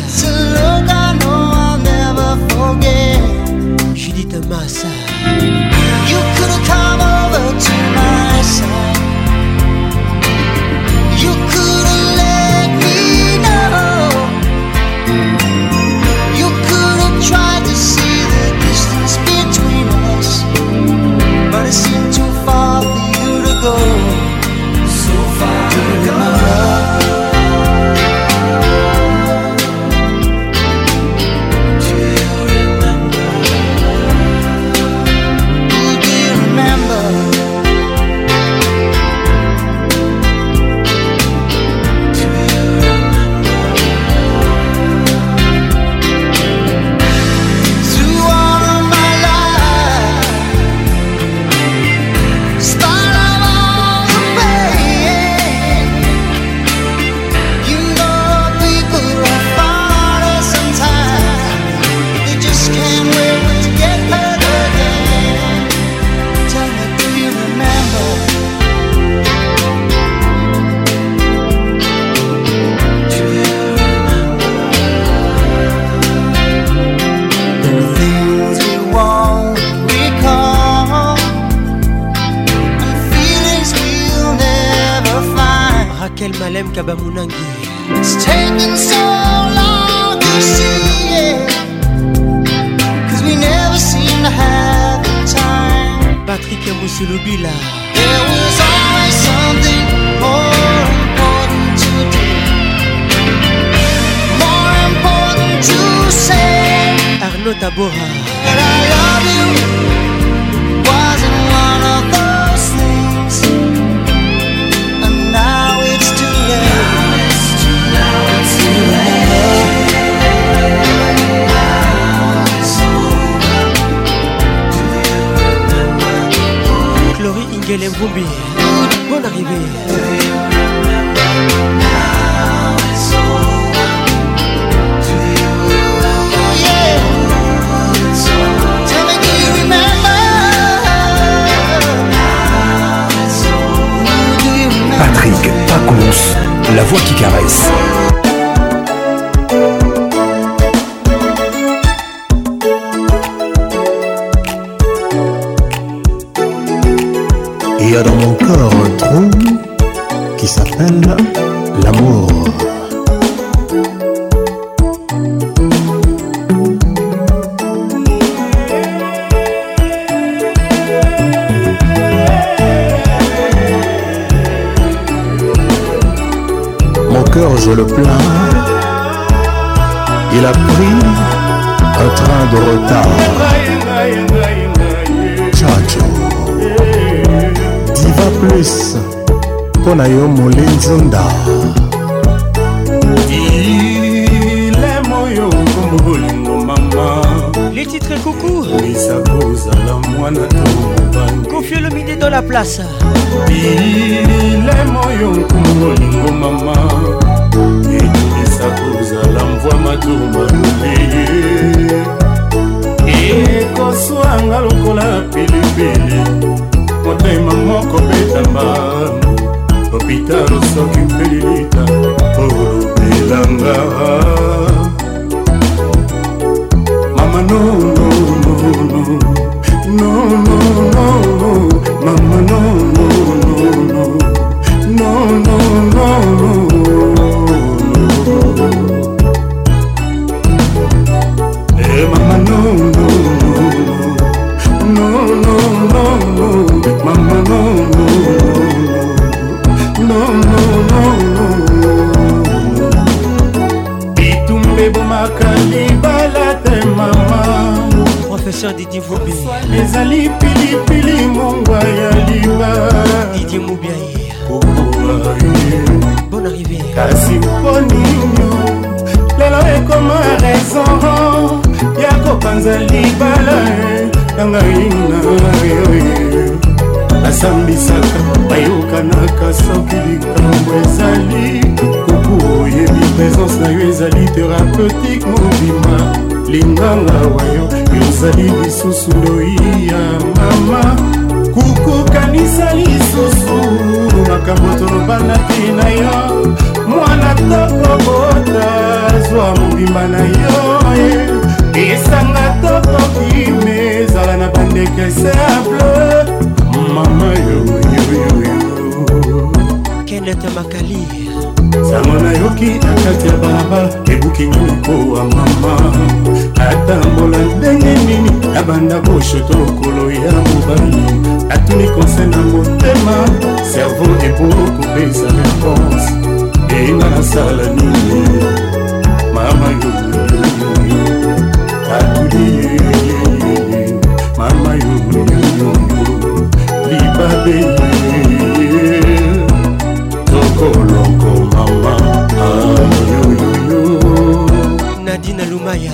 [345.26, 345.92] claudine lumaya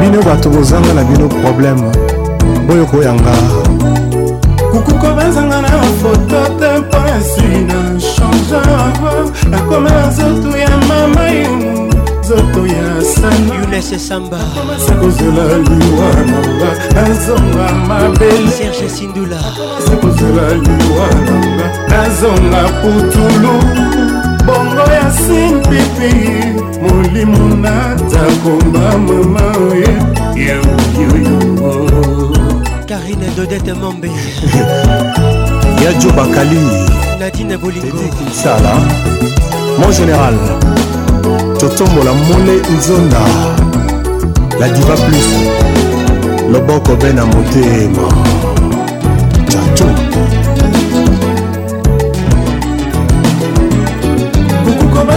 [0.00, 1.90] bino bato bozanga na bino probleme
[2.72, 3.32] oyo koyanga
[4.72, 5.68] kukuko bazanga na
[6.02, 11.90] foto te mpasi na changeur nakoma na nzoto ya mama yemu
[12.20, 21.70] nzoto ya sanayunese sambakomasa kozela liwa nanga nazonga mabele serge sindula komasa kozela liwa nanga
[21.88, 23.88] nazonga putulu
[24.48, 26.14] bongo ya simpipi
[26.88, 29.42] molimo natakomba mama
[30.42, 31.70] yaukioyongo
[32.88, 34.08] karine dodete mombe
[35.84, 36.58] yajo bakali
[37.20, 38.72] nadine bolingokinsala
[39.78, 40.34] mon général
[41.60, 43.20] totombola mole nzonda
[44.60, 45.28] la diva plus
[46.52, 48.08] loboko be na motema
[49.50, 49.87] chacho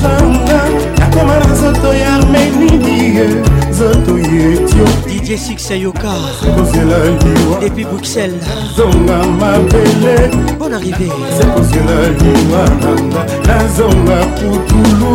[0.00, 0.58] changeanga
[0.98, 3.26] nakoma na nzoto ya armenidie
[3.70, 6.12] nzoto ya etiopi didie six ayoka
[6.56, 8.44] kozela liwa depuis bruxelles
[8.76, 11.08] zonga mabele bon arrivé
[11.54, 15.14] kozela liwa nanga nazonga putulu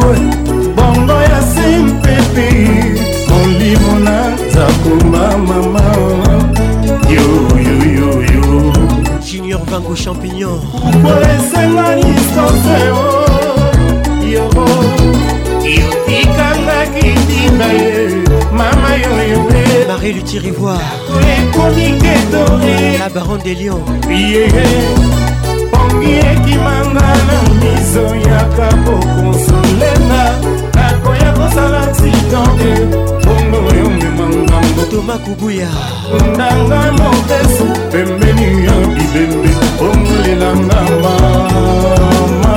[0.75, 2.49] bongo ya simpepe
[3.29, 5.83] molimo naza koma mama
[7.15, 7.96] yoyoyo
[9.67, 10.59] mbangu champignon
[11.03, 12.77] kolesenga distance
[14.33, 14.65] yoko
[15.77, 18.09] yotikangaki ntina ye
[18.59, 19.37] mama yoyo
[19.89, 20.81] marie lutirivoir
[21.37, 23.83] ekoniketori la baron de lion
[24.31, 24.43] ye
[25.71, 30.23] pongi ekimanga na miso yaka kokonsolenga
[31.09, 32.69] oya kosala ntitonde
[33.23, 35.69] bongo oyomemangambo tomakubuya
[36.33, 42.55] ndanga mobesu pembeni ya bibembe bongolelanga mama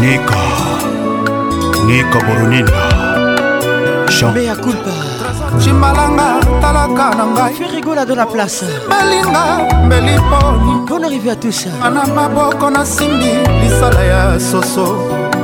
[0.00, 0.42] nika
[1.86, 2.80] nika boronina
[4.16, 4.96] chambea culpa
[5.62, 6.28] cimalanga
[6.62, 9.42] talaka na ngai ferigola de la place belinga
[9.86, 14.86] mbeliponi bon arrivé à tous ana maboko nasimbi lisala ya soso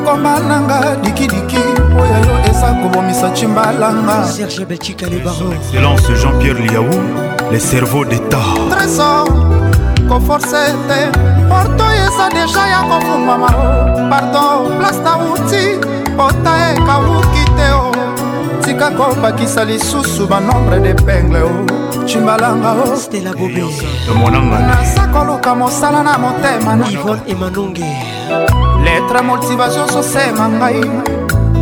[0.09, 1.61] ngoma nanga dikidiki
[2.03, 6.89] oyo yo eza kobomisa cimbalanga serge belchika le baron excellence jean-pierre liaou
[7.53, 9.29] le cerveau d'état tresor
[10.09, 11.01] koforce te
[11.51, 13.49] porto eza deja ya kofungwama
[14.11, 15.65] pardon place na uti
[16.19, 17.93] ota ekawuki te o
[18.65, 21.53] tika kobakisa lisusu banombre de pengle o
[22.07, 22.71] cimbalanga
[24.13, 27.85] omonanga naza koluka mosala na motema na ivan emanonge
[29.01, 30.80] maître motivation sosema ngai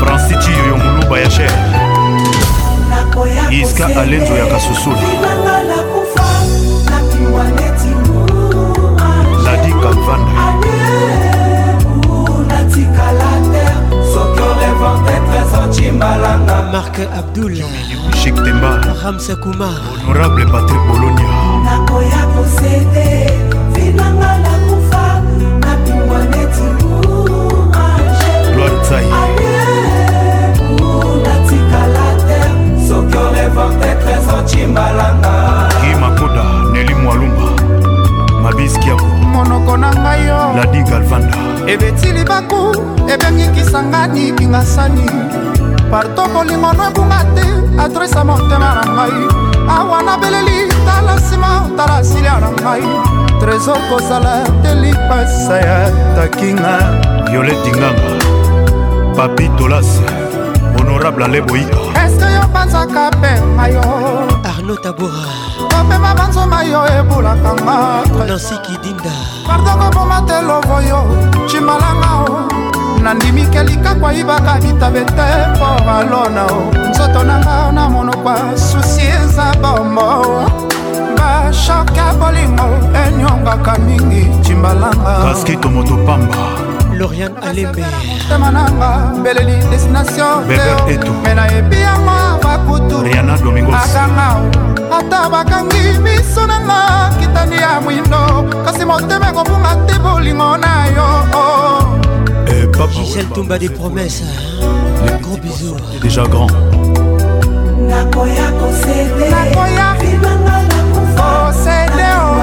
[0.00, 1.71] franci tiyo yo moluba ya chere
[3.52, 5.00] iska alenzo ya kasusula
[9.44, 10.52] ladi kanvanda
[16.72, 17.56] mark abdul
[18.20, 18.70] shiktemba
[19.04, 21.28] ramsakuma honorable patrik bolonia
[21.64, 23.06] nakoya posede
[23.76, 25.04] vinanga nakufa
[25.60, 26.68] napimwa neti
[28.56, 29.06] gloire tsai
[35.80, 37.44] kimakoda neli mwalumba
[38.42, 41.34] mabiskiabo monoko na ngai yo ladi galvanda
[41.66, 42.60] ebeti libaku
[43.08, 45.06] ebengikisanga nikinga sani
[45.90, 47.44] parto bolingo no ebunga te
[47.82, 49.18] adresa motema na ngai
[49.76, 52.84] awa nabeleli tala nsima tala silia na ngai
[53.40, 55.78] trésor kozala te lipasa ya
[56.16, 56.74] takinga
[57.30, 58.10] violet dinganga
[59.16, 60.04] papi tolase
[60.76, 61.91] honorable aleboika
[62.52, 63.80] nabanzaka pema yo
[64.44, 65.24] arno tabora
[65.72, 69.12] komema banzoma yo ebulaka matre nansi kidinda
[69.48, 71.00] pardongo mpoma te lovo yo
[71.48, 72.28] cimalanga o
[73.02, 75.28] nandimike likakwa yibaka bitabe te
[75.58, 76.60] por alona o
[76.92, 80.04] nzoto nanga na monokwa susi eza bombo
[81.16, 82.68] bashok ya bolingo
[83.06, 90.44] enyongaka mingi cimbalanga paske tomoto pamba lorian alembe motema nanga mbeleli destination
[91.22, 94.40] me nayebi yango bakutuakanga
[94.98, 101.08] ata bakangi miso nanga kitani ya mwindo kasi motema ekopunga te bolingo na yo
[102.46, 104.22] eh, gisèle tumba des promesses
[105.22, 106.50] gros bisou déjà grand
[107.88, 109.96] nakoya kosede nakoya
[111.16, 112.41] kosede oh.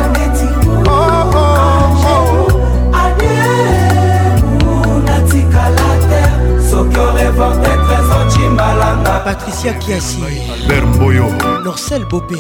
[6.80, 10.18] soki orevor tetre zochimbalanga patricia kiasi
[10.62, 11.26] albert mboyo
[11.66, 12.40] norcel bope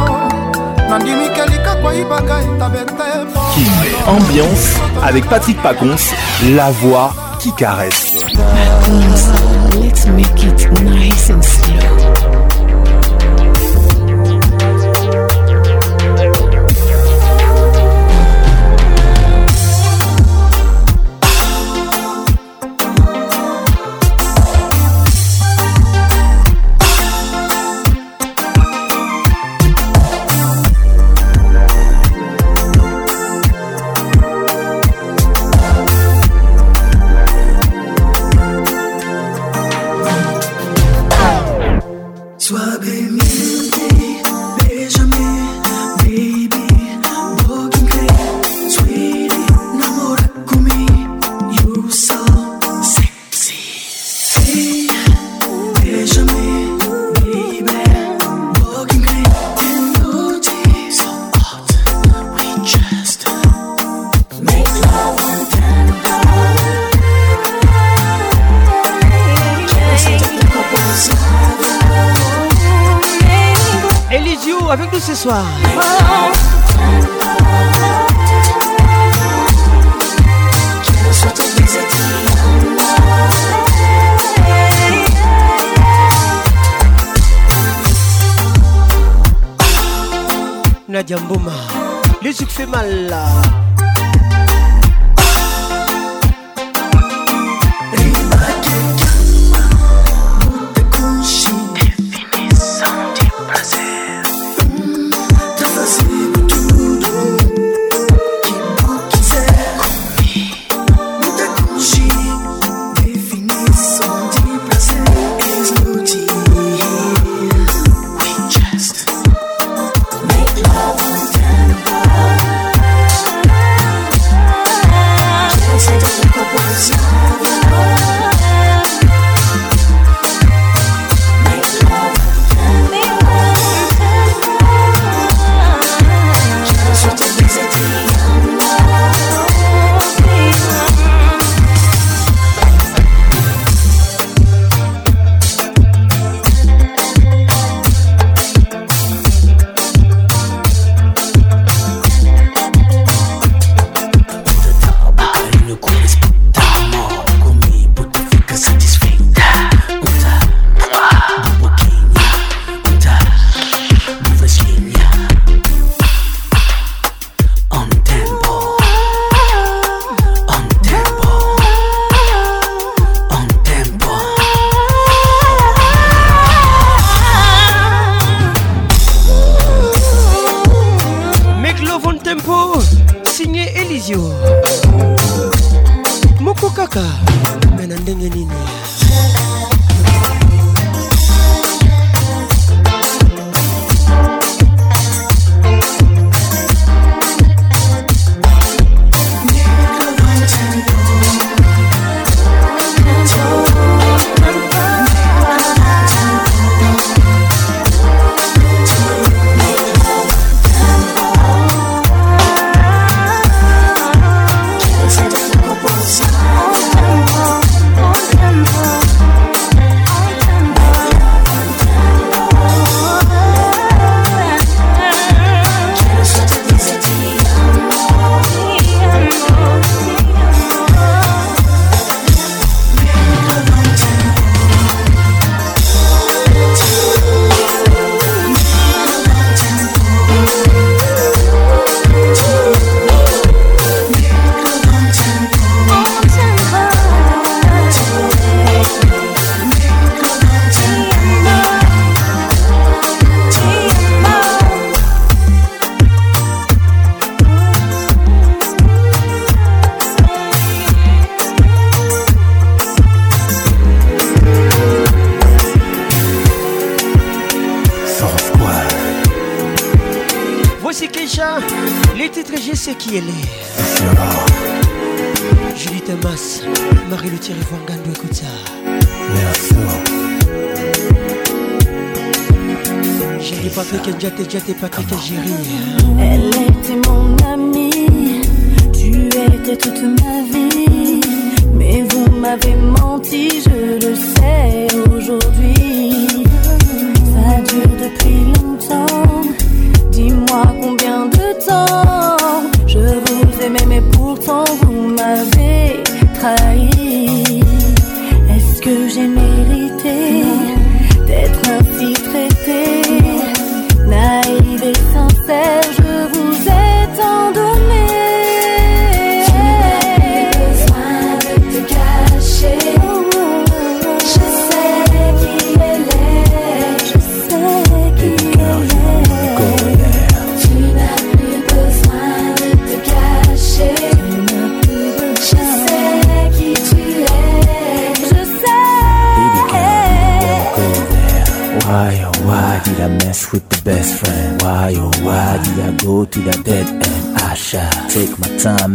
[3.53, 3.69] Kim
[4.07, 6.14] Ambiance avec Patrick Pacons,
[6.56, 8.24] la voix qui caresse.
[8.24, 12.27] Pacons, let's make it nice and slow.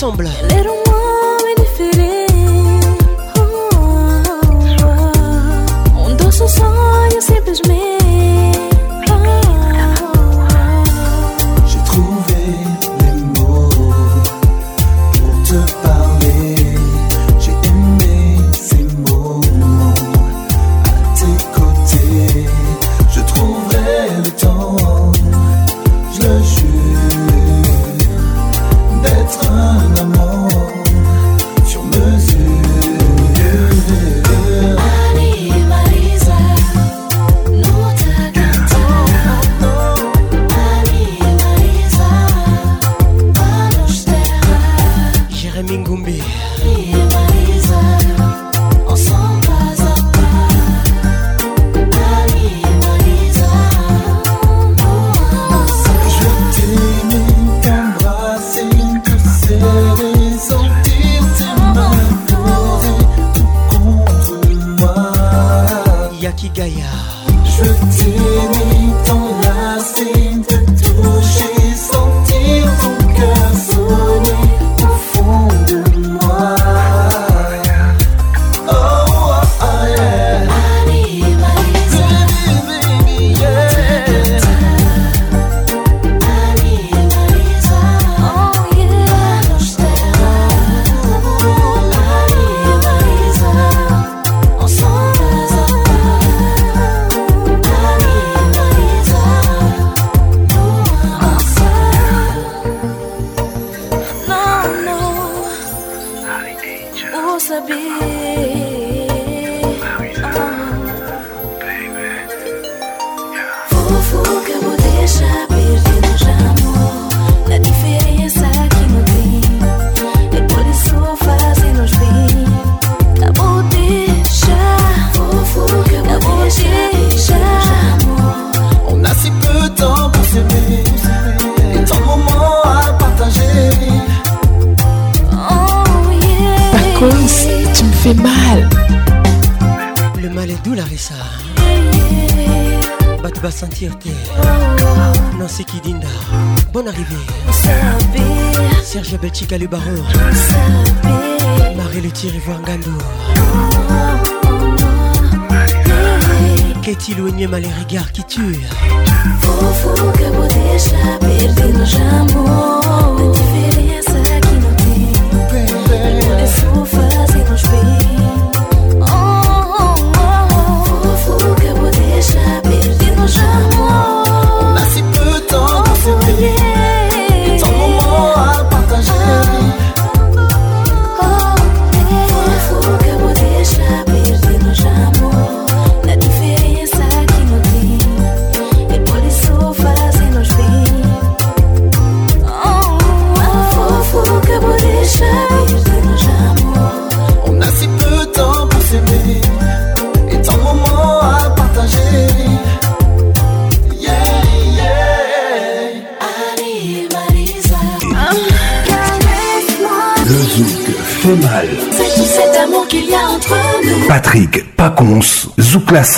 [0.03, 0.29] ensemble.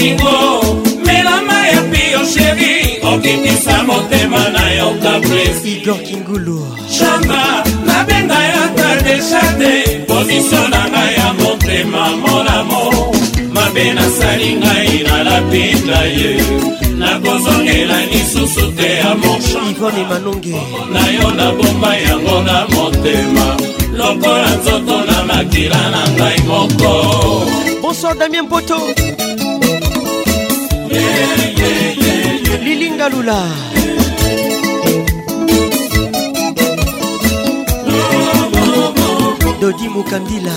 [0.00, 6.66] bolingo melama ya pio sheri okitisa motema na yo kabresidor kingulu
[6.98, 13.14] changa nabenga yaka deshate pozisio na ngai ya motema monamo
[13.52, 16.42] mabe nasali ngai nalapinda ye
[16.98, 20.50] nakozongela lisusu te ya mochange
[20.92, 23.56] na yo nabomba yango na motema
[23.96, 27.04] lokola nzoto na makila na ngai moko
[27.82, 28.80] bonsoir damien poto
[32.66, 33.40] lilinga lula
[39.60, 40.56] dodi mokandila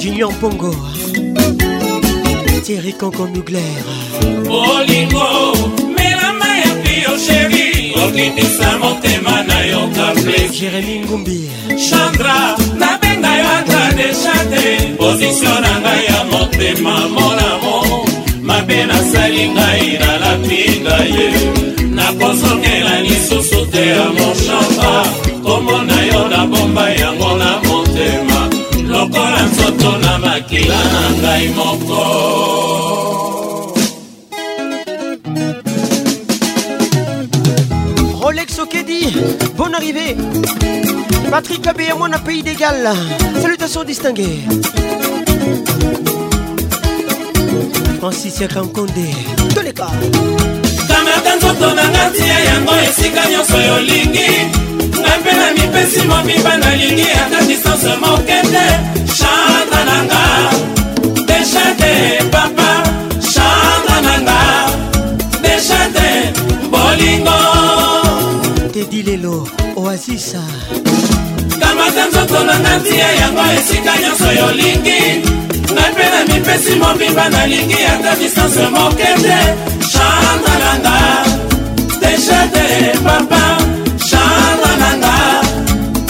[0.00, 0.74] junior mpongo
[2.66, 3.82] tieri kanko mugler
[4.48, 5.26] bolingo
[5.96, 11.50] melama ya pio sheri okitisa motema na yo kaple jeremi ngumbi
[11.88, 17.74] chandra nabenga yo deshate pozisio na ngai ya motema monamo
[18.48, 21.26] mabe nasali ngai nalapinga ye
[21.96, 24.94] nakozongela lisusu te ya moshamba
[25.44, 28.40] kombo na yo nabomba yango na motema
[28.90, 32.02] lokola nzoto na makila na ngai moko
[38.62, 39.12] Sokedi,
[39.56, 40.16] bonne arrivée.
[41.32, 42.90] Patrick Abbé, moi, un pays d'égal.
[43.42, 44.38] Salutations distinguées.
[47.98, 48.90] Francis Yakankonde,
[49.52, 49.90] tous les cas.
[50.86, 54.30] kamata nzoto na nga ya yango esika nyonso yolingi
[55.02, 58.66] ngai mpe na mipesi mobimba nalingi ata distance moke te
[59.18, 59.96] chanta na
[61.28, 61.92] deshate
[62.32, 62.70] papa
[63.34, 64.38] chanta na nga
[65.42, 66.08] deshate
[66.72, 67.61] bolingo
[68.82, 70.42] fredi lelo oasisa
[71.60, 75.02] kamata nzokolo na ntia yango esika nyonso yolingi
[75.74, 79.36] ngai mpe na mipesi mobimba nalingi ata distance moke te
[79.92, 80.96] chantananga
[82.00, 82.64] deshate
[83.04, 83.44] papa
[84.10, 85.14] chantananga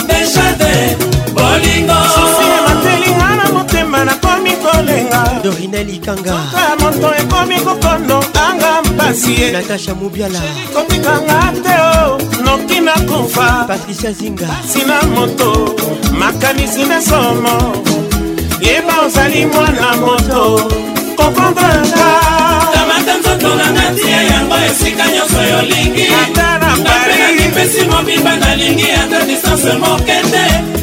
[0.08, 0.70] deshate
[1.36, 6.36] bolingoatelinga na motema nakomi kolenga dorina likanga
[6.80, 8.18] moto ekomi kokondo
[8.48, 10.40] anga mpasi natasha mobiala
[10.74, 12.04] kotikanga te o
[12.56, 15.74] nakoki nakufa patricia zinga sina moto
[16.18, 17.74] makanisi nde somo
[18.60, 20.70] yeba ozali mwana moto
[21.16, 22.04] kokontraka
[22.74, 28.86] kamata nzoto nanga tia yango esika nyonso yolingi ata na pari napena kipesi mobimba nalingi
[29.02, 30.81] ata distance mokende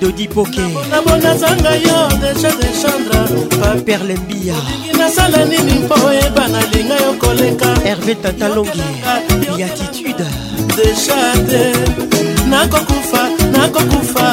[0.00, 3.20] dodi pokenabonazanga yo deja de chambre
[3.60, 4.54] paper lembia
[4.98, 8.80] nasala nini mpo oyeba nalinga yo koleka herve tantalongi
[9.60, 10.24] yatitude
[10.72, 11.64] deja te
[12.48, 13.22] nakokufa
[13.52, 14.26] nakokufa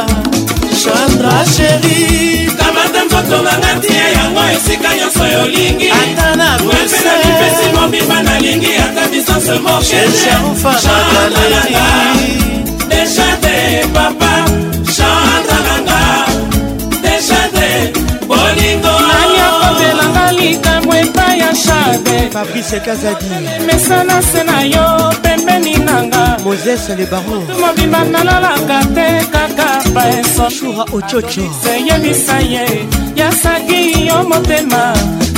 [0.81, 8.23] chandra sheri kamata nzoto nanga tie yango esika nyonso yolingi ata na pesa mipesi mobimba
[8.23, 11.73] nalingi ata distance morsheeaaaa
[12.89, 14.66] deja te papa
[19.77, 23.25] olobelanga likambo epai ya shade fabrice kazadi
[23.65, 31.53] mesana se na yo pembeni nanga moses le baron mobimba nalalaka te kaka paesosura ococo
[31.63, 34.93] seyebisa ye yasaki yo motema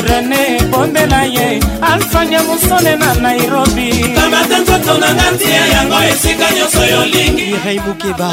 [0.08, 7.44] rene bondela ye alfanya mosone na nairobi kamata nzoto nanga ntia yango esika nyonso yolingi
[7.54, 8.32] irei bukeba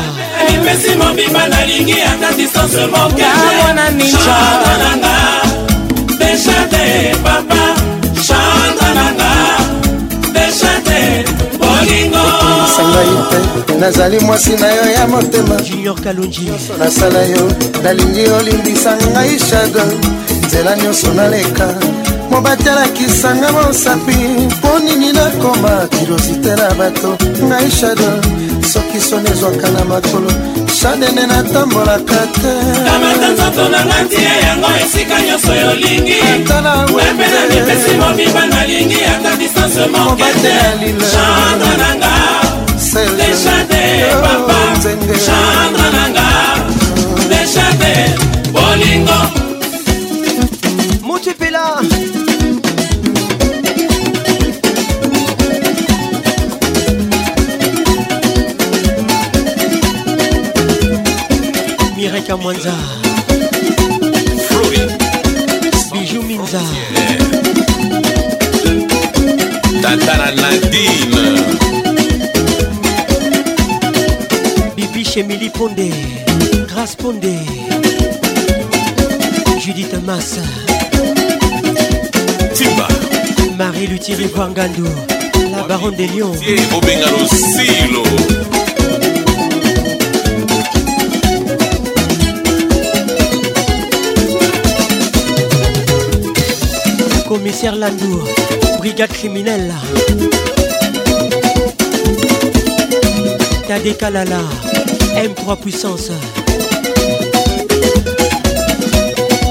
[0.49, 5.56] elipesi mobimba nalingi ata distance mokeamona ninjaananga
[6.37, 7.65] desate papa
[8.29, 9.33] santa nanga
[10.35, 11.01] desate
[11.61, 13.39] bolingoesanga yo mpe
[13.81, 17.45] nazali mwasi na yo ya motema junior kalonji nasala yo
[17.83, 19.83] nalingi olimbisa ngai shado
[20.47, 21.67] nzela nyonso naleka
[22.41, 24.17] mpo batalakisanga mosapi
[24.49, 27.17] mpo nini nakoma kilosite na bato
[27.49, 28.11] ngai shado
[28.73, 30.31] soki soni ezwaka na makolo
[30.79, 32.53] shadene natambolaka te
[32.85, 39.33] kamata nzoto na nga ntia yango esika nyonso yolingi atalawepe na mipesi mobimba nalingi ata
[39.41, 40.53] distance mokete
[41.11, 42.11] chandre nanga
[43.21, 43.83] leshade
[44.13, 44.91] oh, papa
[45.25, 46.27] chandre nanga
[47.31, 47.93] leshade
[48.53, 49.46] bolingo
[62.27, 62.75] kaka mwanza
[65.93, 66.63] biju minza
[69.83, 71.41] tatara nadine
[74.77, 75.89] bibiche emili ponde
[76.75, 77.39] grace ponde
[79.67, 80.43] judith massa
[82.59, 82.89] timba
[83.59, 84.89] marie lutiri voangando
[85.53, 86.37] la baronne de lion
[86.77, 88.56] obenga losilo
[97.47, 98.25] commissaire Landour,
[98.79, 99.73] brigade criminelle.
[103.69, 104.41] Tadé Kalala,
[105.15, 106.11] M3 puissance.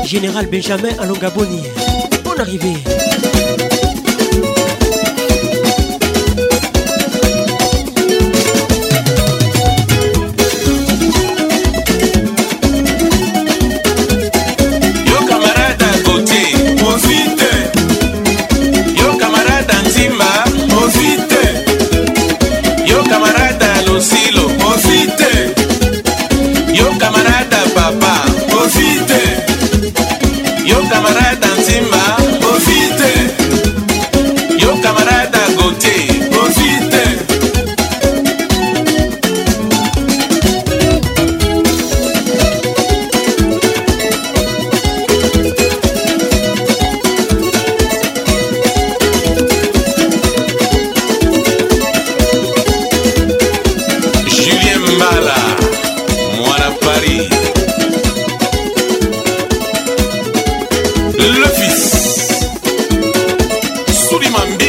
[0.05, 1.61] Général Benjamin Alongaboni,
[2.25, 2.75] bonne arrivée.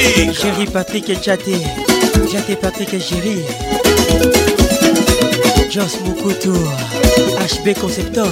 [0.06, 1.56] Patrick Chéri Patrick et Chaté
[2.30, 3.40] Chaté Patrick et Chéri
[5.68, 6.54] Joss Moukoutou
[7.64, 8.28] HB Conceptor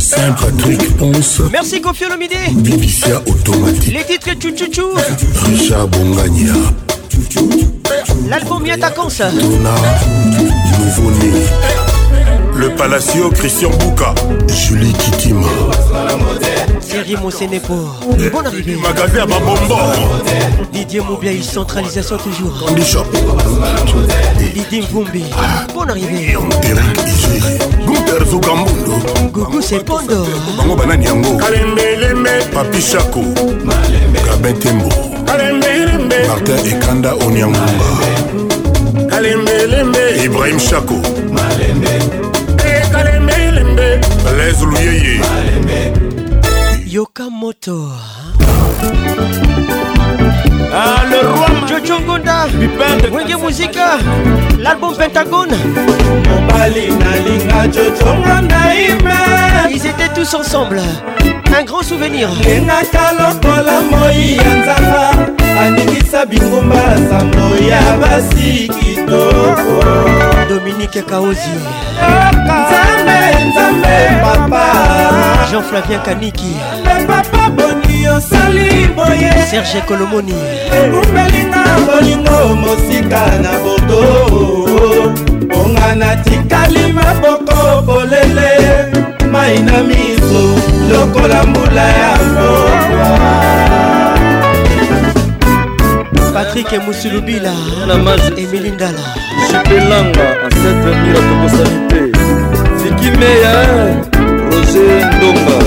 [0.00, 1.40] Saint-Patrick Ponce.
[1.52, 2.30] Merci Kofi Olomide.
[2.54, 3.92] Bibicia Automatique.
[3.92, 4.94] Les titres Chouchouchou.
[5.44, 6.54] Richard Bongania.
[8.28, 9.22] L'album Yatakanse.
[9.32, 9.62] Nouveau-né.
[12.54, 14.14] Le Palacio Christian Bouka.
[14.48, 15.46] Julie Kitima.
[16.80, 17.74] Thierry Monsenepo.
[18.18, 18.76] Eh, Bonne arrivée.
[18.76, 19.76] Magasin Babombo.
[20.72, 22.70] Didier Moubiaï, centralisation toujours.
[22.74, 23.04] Bishop.
[24.54, 25.24] Didier Mvumbi.
[25.36, 25.66] Ah.
[25.74, 26.30] Bonne arrivée.
[26.32, 27.58] Eric Iziri.
[27.86, 28.92] Gunther Zugambundo.
[29.32, 30.24] Gougou Sepondo.
[30.56, 31.36] Bango Banani Yango.
[31.36, 32.42] Kalembe Lembe.
[32.52, 33.22] Papi Chaco.
[33.34, 35.13] Kabin Tembo.
[36.28, 37.74] martin ekanda onyangunga
[40.24, 40.94] ibrahim shako
[44.36, 45.20] les e, luyeye
[46.90, 47.90] yoka moto
[50.76, 52.46] Ah, le roi Jojo Ngonda
[53.12, 53.98] Wenge Muzika
[54.58, 55.56] L'album Pentagone
[56.28, 58.74] Mobali Nalinga Jojo Ngonda
[59.70, 60.80] Ils étaient tous ensemble
[61.56, 65.10] un grand souvenir lengaka lokola moi ya nzaka
[65.60, 69.82] aningisa bingumba sango ya basi kitoko
[70.48, 71.54] dominike kaozi
[72.44, 80.34] nzambe nzambe papa jean flavien kaniki le papa boni osali boye serge kolomoni
[80.72, 84.04] ekumbelinga bolingo mosika na bodo
[85.62, 90.42] onga natikali maboko polele mai na miso
[90.90, 93.08] lokola mbula ya mokwa
[96.34, 97.52] patrik musulubila
[98.42, 99.04] emili ngala
[99.50, 102.00] jipelanga ancêtre akokosali te
[102.80, 103.54] fikimeya
[104.50, 105.58] roger ndonga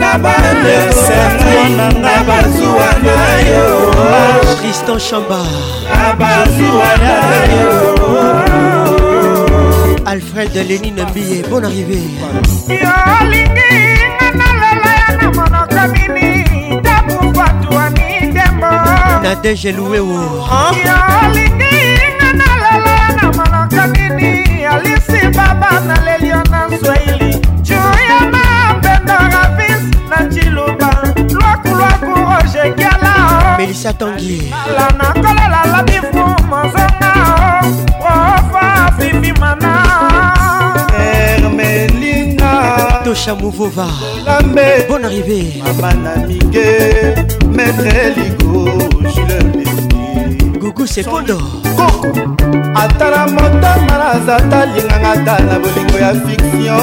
[0.00, 3.18] na bandekoananga bazuwa na
[3.50, 3.68] yo
[4.60, 5.38] tristan chamba
[6.06, 7.16] abazuwa na
[7.54, 7.70] yo
[10.04, 12.74] alfred lenine mbiye bon arrivé yolingi
[14.36, 14.55] ngana
[19.22, 20.42] nadege luweo
[20.86, 30.16] yolinginga nalala na manaka mini alisi baba na lelio na swahili juya mapendo ravis na
[30.30, 37.14] ciluba lwakulwaku roje kiala melisa tangila nakolela labifu mozonga
[38.00, 39.82] ofa fifimana
[41.00, 42.52] ermelinga
[43.04, 43.88] tosha muvova
[44.88, 46.66] bon arrivé mama na mike
[47.56, 48.62] maître ligo
[49.12, 49.74] julelei
[50.60, 51.36] gugu sepondo
[51.78, 52.08] koko
[52.82, 56.80] atala motama naza talinganga ta na bolingo ya fiction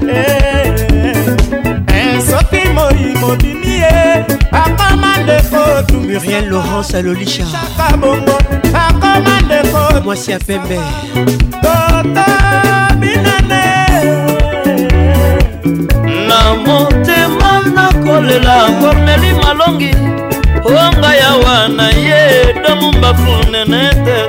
[2.28, 2.70] soki e.
[2.74, 5.60] moi mobimi ye akoma ndeko
[5.94, 8.38] muriel laurence alolisha chaka bongo
[8.74, 10.78] akoma ndeko mwasi ya pembe
[11.62, 12.26] toto
[13.00, 13.64] binane
[16.28, 19.94] na motema nakolela komeli malongi
[20.64, 24.20] onga yawa na ye domu bafunene te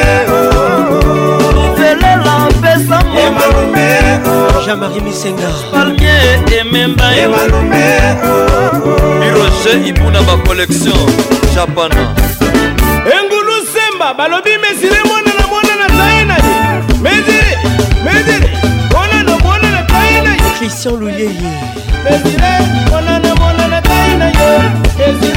[1.58, 2.52] livelela oh, oh.
[2.60, 3.88] mpesa emalume
[4.30, 4.66] oh.
[4.66, 7.86] jean-marie misenga palmier ememba emalume
[9.20, 10.94] biroje oh, ibuna bacollection
[11.56, 12.04] japana
[13.22, 16.56] engulu semba balobi mesile monana monana tayenani
[17.02, 17.60] mesile
[18.06, 18.50] mesile
[18.94, 21.52] monana monana tayenai christian luyeye
[22.04, 22.52] mesile
[22.92, 24.50] monana monana tayenayo
[24.98, 25.37] mesile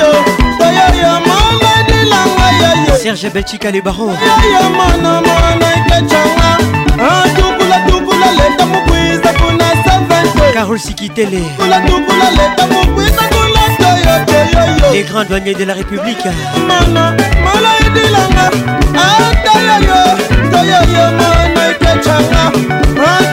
[3.13, 4.11] Serge Belchika le baron
[10.53, 11.41] Carole Sikitele
[14.93, 16.19] Les grands douaniers de la République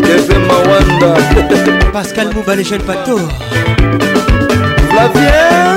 [0.00, 3.20] Kevin Mawanda, Pascal Mouba, les jeunes bateaux,
[4.90, 5.76] Flavien.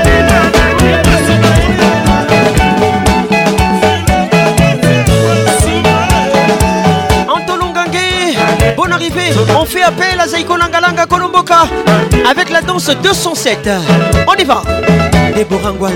[9.57, 11.65] on fait appel à Zaiko Langalanga Kolomboka
[12.29, 13.69] avec la danse 207.
[14.27, 14.61] On y va.
[15.35, 15.95] Déborah Anguala.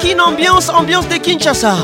[0.00, 1.76] qui ambiance, ambiance de Kinshasa.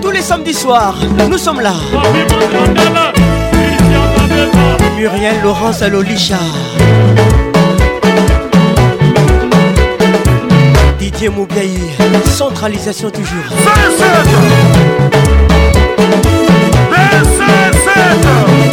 [0.00, 0.96] Tous les samedis soirs,
[1.28, 1.74] nous sommes là.
[4.96, 6.36] Muriel Laurence Alolicha,
[10.98, 11.70] Didier Mougaï,
[12.36, 13.52] centralisation toujours.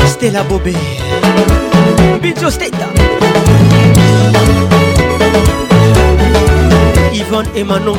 [0.08, 0.76] Stella Bobé.
[2.22, 2.86] Bidjo Steta.
[7.28, 7.98] Yvonne et Manonge.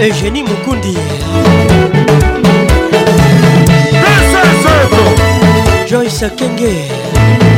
[0.00, 0.96] Eugénie Mukundi.
[5.86, 7.53] Joyce Kenge.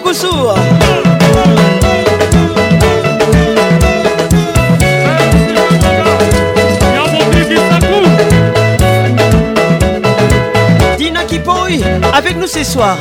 [0.01, 0.55] kukusua
[10.97, 11.81] Dina Kipoi
[12.13, 12.97] avec nous ce soir.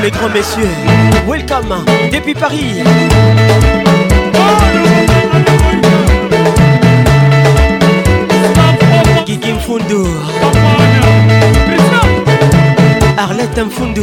[0.00, 0.68] les grands messieurs.
[1.26, 1.74] Welcome
[2.12, 2.82] depuis Paris.
[9.26, 10.04] Guigui Mfundu.
[13.16, 14.02] Arlette Mfundu.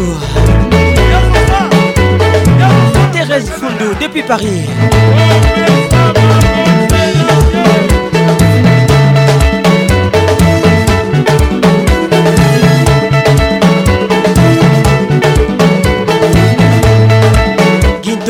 [3.13, 4.67] Thérèse Mfundu depuis Paris.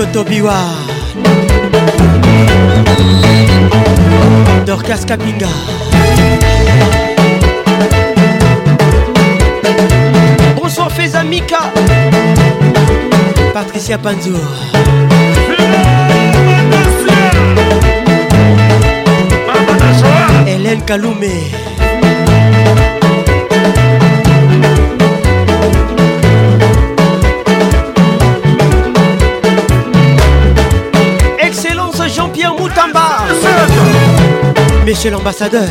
[0.06, 0.56] Claude Tobiwa
[4.65, 5.48] Dorcas Kapinga
[10.56, 11.72] Bonsoir Fezamika
[13.53, 14.38] Patricia Panzo
[20.48, 21.32] Hélène Kaloumé
[34.85, 35.67] Monsieur l'ambassadeur.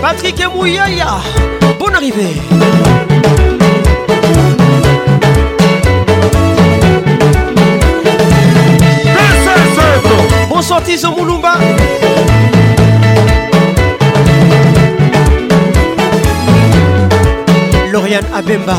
[0.00, 1.18] Patrick Mouyaya,
[1.78, 2.40] bonne arrivée.
[10.48, 11.52] Bonsoir Tizo Moulumba.
[17.92, 18.76] Lauriane Abemba.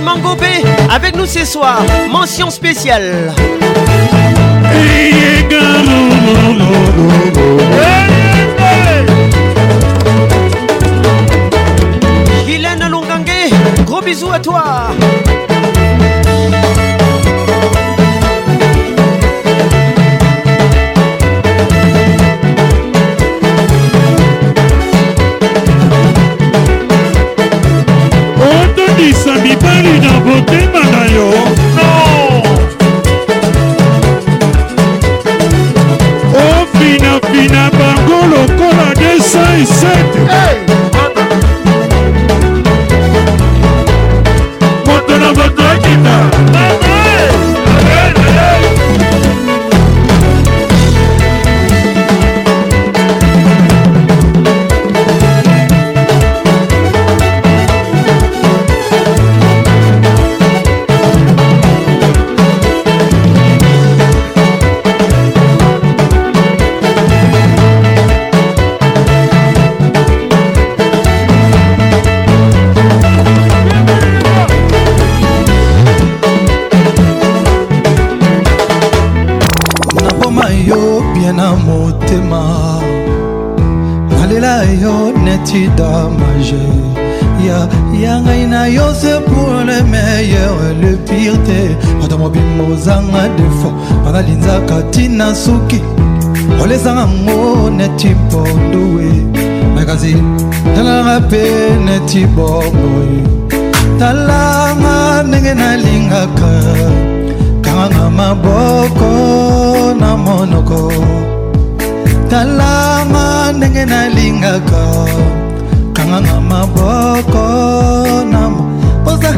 [0.00, 1.82] Mangobé avec nous ce soir.
[2.10, 3.32] Mention spéciale.
[12.46, 13.28] Vilaine Longangue,
[13.84, 14.88] gros bisous à toi.
[29.98, 31.61] na botema na yo
[95.32, 95.80] na suki
[96.62, 97.38] olezanga ngo
[97.78, 99.08] neti bondowe
[99.74, 100.12] nakasi
[100.74, 101.42] talanga mpe
[101.86, 103.18] neti bomboye
[104.00, 104.94] talanga
[105.28, 106.52] ndenge nalingaka
[107.64, 109.08] kanganga maboko
[110.00, 110.80] na monoko
[112.30, 113.24] talanga
[113.56, 114.82] ndenge nalingaka
[115.96, 117.44] kanganga maboko
[118.32, 119.30] na mposa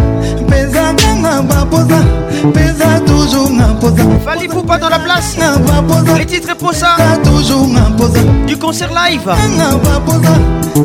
[0.47, 2.01] mpezanganga baposa
[2.51, 4.03] mpeza tu toujours imposé.
[4.25, 5.37] Fallait pas dans la place.
[6.17, 6.97] Les titres pour ça.
[7.23, 8.21] toujours imposé.
[8.47, 9.21] Du concert live.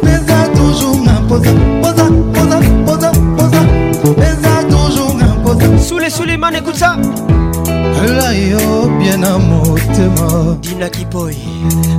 [0.04, 0.20] Les
[0.60, 1.50] toujours imposé.
[1.82, 3.62] Posa, posa, posa, posa.
[4.18, 5.78] Les toujours imposé.
[5.78, 6.96] Sous les Suleiman, écoute ça.
[8.18, 11.36] La yo bien na motema dina kiboy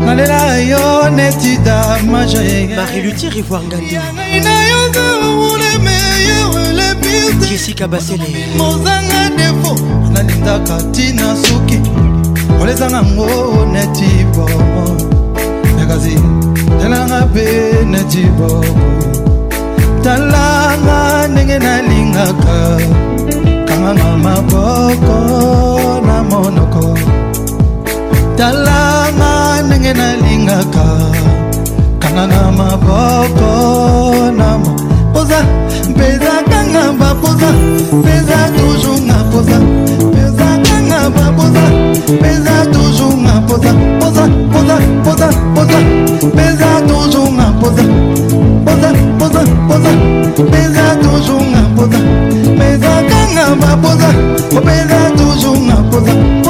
[0.01, 3.97] la yo neti damaje marilutirivoirngati
[4.43, 5.40] na yo
[7.49, 9.75] jessica basele ozanga defo
[10.13, 11.81] nalingaka ntina soki
[12.63, 13.29] olezanga ngo
[13.73, 14.75] neti bomo
[15.91, 16.15] kasi
[16.79, 17.45] talanga mpe
[17.93, 18.75] neti bomo
[20.05, 20.99] talanga
[21.33, 22.57] ndenge nalingaka
[23.69, 25.17] kanganga maboko
[26.07, 26.85] na monoko
[28.39, 29.33] talanga
[29.67, 30.87] ndenge nalingaka
[32.03, 33.51] kanganga maboko
[34.39, 34.80] na monoko
[35.31, 35.45] poza
[35.91, 37.49] mpeza kanga bapoza
[37.93, 41.63] mpeza toujours nga poza mpeza kanga bapoza
[42.21, 45.79] mpeza toujours nga poza poza poza poza poza
[46.27, 47.83] mpeza toujours nga poza
[48.65, 49.91] poza poza poza
[50.49, 51.99] mpeza toujours nga poza
[52.57, 54.09] mpeza kanga bapoza
[54.61, 56.50] mpeza toujours nga poza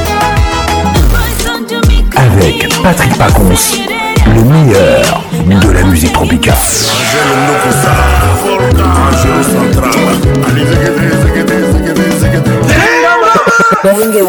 [2.33, 3.55] avec Patrick Pacons,
[4.35, 5.21] le meilleur
[5.61, 6.55] de la musique tropicale.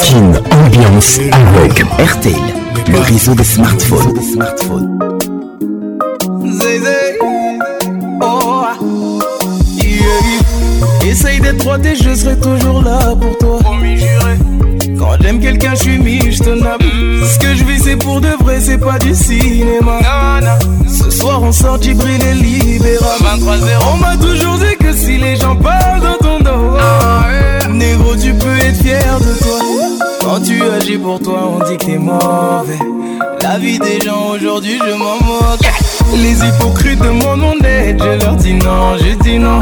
[0.01, 0.33] Kin
[0.65, 1.20] Ambiance
[1.57, 2.35] avec RTL,
[2.91, 4.19] le réseau des smartphones.
[8.20, 8.79] Oh, ah.
[11.05, 13.59] Essaye d'être 3d je serai toujours là pour toi.
[15.03, 16.57] Quand j'aime quelqu'un, je suis mis, je te
[17.27, 19.99] Ce que je vis, c'est pour de vrai, c'est pas du cinéma.
[20.87, 23.16] Ce soir, on sort brille et Libéra.
[23.20, 23.55] 23
[23.93, 28.33] On m'a toujours dit que si les gens parlent dans ton dos, ah, négro, tu
[28.33, 30.09] peux être fier de toi.
[30.20, 32.79] Quand tu agis pour toi, on dit que t'es mauvais.
[33.43, 35.69] La vie des gens aujourd'hui, je m'en moque.
[36.15, 39.59] Les hypocrites demandent mon aide, je leur dis non, je dis non.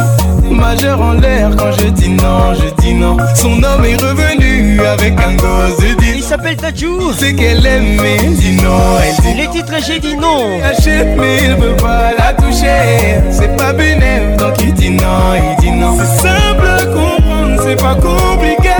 [0.50, 3.16] Majeur en l'air quand je dis non, je dis non.
[3.36, 7.12] Son homme est revenu avec un gosse de Il s'appelle Tadjou.
[7.16, 8.78] C'est qu'elle aime, mais dit non.
[9.02, 10.44] Elle dit Les titres, j'ai dit non.
[10.58, 13.20] Il mais il veut pas la toucher.
[13.30, 15.96] C'est pas bénéf, donc il dit non, il dit non.
[15.98, 18.74] C'est simple comprendre, c'est pas compliqué.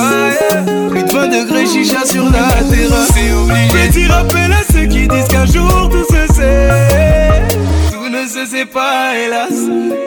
[0.89, 3.11] Plus de 20 degrés, chicha sur la terrasse.
[3.13, 3.87] C'est obligé.
[3.89, 7.43] Petit rappel à ceux qui disent qu'un jour tout se sait.
[7.91, 9.53] Tout ne se sait pas, hélas.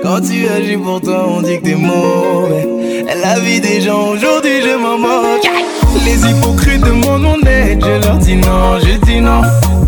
[0.03, 2.69] Quand tu agis pour toi, on dit que t'es mauvais.
[3.23, 5.49] La vie des gens, aujourd'hui, je m'en moque
[6.05, 9.41] les hypocrites de mon aide, je leur dis non, je dis non.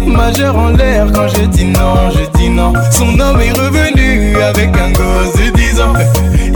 [0.07, 2.73] Majeur en l'air quand je dis non, je dis non.
[2.91, 5.93] Son homme est revenu avec un gosse de 10 ans.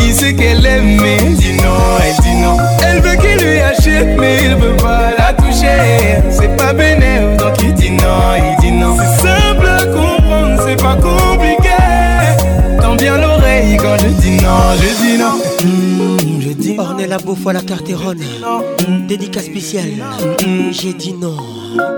[0.00, 2.56] Il sait qu'elle aime, mais dit non, elle dit non.
[2.86, 6.18] Elle veut qu'il lui achète, mais il veut pas la toucher.
[6.30, 8.20] C'est pas bénéfique donc il dit non,
[8.58, 8.96] il dit non.
[8.96, 11.70] C'est simple à comprendre, c'est pas compliqué.
[12.80, 14.08] Tant bien l'oreille quand je
[17.10, 17.58] la bouffe à la
[17.96, 18.18] ronde
[18.88, 19.94] mm, Dédicace spéciale.
[20.46, 21.36] Mm, j'ai dit non.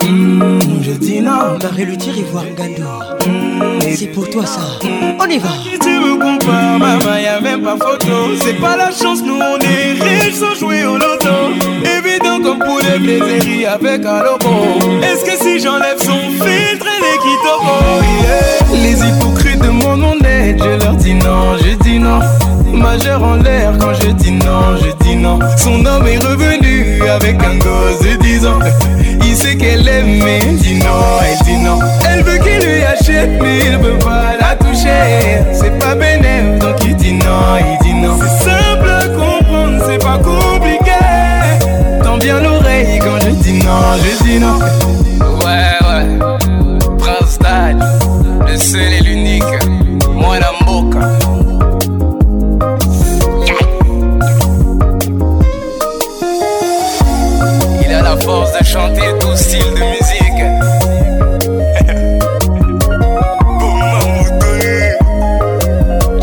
[0.09, 1.59] Mm, j'ai dit non.
[1.63, 3.05] Marie le tire voir Gando.
[3.95, 4.63] C'est pour toi ça.
[5.21, 5.51] On y va.
[5.71, 8.35] Si tu me compares, maman, y'a même pas photo.
[8.43, 11.53] C'est pas la chance, nous on est riches sans jouer au loto.
[11.85, 17.05] Évident comme pour les plaisirs avec un lobo Est-ce que si j'enlève son filtre, elle
[17.05, 22.21] est qui Les hypocrites de mon honnête, je leur dis non, je dis non
[22.83, 25.39] majeur en l'air quand je dis non, je dis non.
[25.57, 28.59] Son homme est revenu avec un gosse de 10 ans.
[29.25, 31.79] Il sait qu'elle aime, mais il dit non, elle dit non.
[32.11, 35.43] Elle veut qu'il lui achète, mais il veut pas la toucher.
[35.53, 38.19] C'est pas bénéf, donc il dit non, il dit non.
[38.21, 40.93] C'est simple comprendre, c'est pas compliqué.
[42.03, 44.59] Tends bien l'oreille quand je dis non, je dis non.
[45.39, 46.19] Ouais, ouais.
[46.99, 47.79] Prince Dad,
[48.49, 49.43] le seul et l'unique.
[50.15, 51.22] Moi, la moca.
[58.25, 60.43] force de chanter tout style de musique.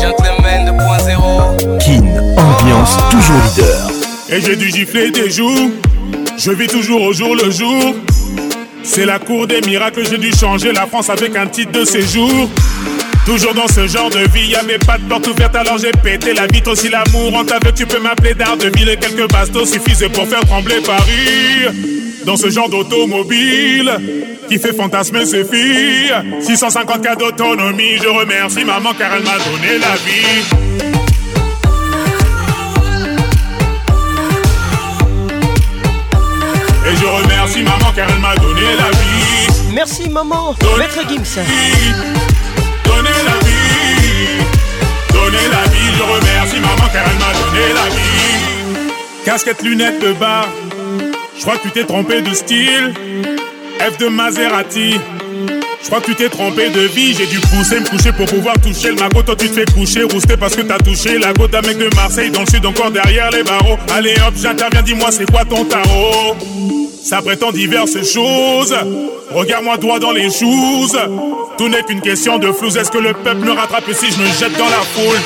[0.00, 2.02] Gentleman 2.0 Kin,
[2.38, 3.90] ambiance toujours leader.
[4.30, 5.70] Et j'ai dû gifler des jours,
[6.38, 7.94] je vis toujours au jour le jour.
[8.82, 12.48] C'est la cour des miracles, j'ai dû changer la France avec un titre de séjour.
[13.30, 16.48] Toujours dans ce genre de vie, y'a mes pattes portes ouvertes, alors j'ai pété la
[16.48, 16.72] vitre.
[16.72, 18.98] Aussi l'amour en t'aveugle, tu peux m'appeler d'art de ville.
[19.00, 21.72] Quelques bastos suffisent pour faire trembler Paris
[22.26, 23.88] dans ce genre d'automobile
[24.48, 26.12] qui fait fantasmer ses filles.
[26.40, 30.90] 650 cas d'autonomie, je remercie maman car elle m'a donné la vie.
[36.84, 39.70] Et je remercie maman car elle m'a donné la vie.
[39.72, 41.40] Merci maman, maître Gims
[45.32, 45.64] la
[45.98, 49.24] Je remercie maman car elle m'a donné la vie.
[49.24, 50.46] Casquette, lunettes de bar.
[51.36, 52.94] Je crois que tu t'es trompé de style.
[53.78, 54.94] F de Maserati.
[55.82, 58.54] Je crois que tu t'es trompé de vie, j'ai dû pousser, me coucher pour pouvoir
[58.60, 59.22] toucher le magot.
[59.22, 61.88] Toi tu te fais coucher, rousté parce que t'as touché la côte d'un mec de
[61.96, 63.78] Marseille dans le sud, encore derrière les barreaux.
[63.94, 66.36] Allez hop, j'interviens, dis-moi c'est quoi ton tarot
[67.02, 68.74] Ça prétend diverses choses.
[69.32, 70.98] Regarde-moi droit dans les choses.
[71.60, 72.68] Tout n'est qu'une question de flou.
[72.68, 75.20] Est-ce que le peuple me rattrape si je me jette dans la foule?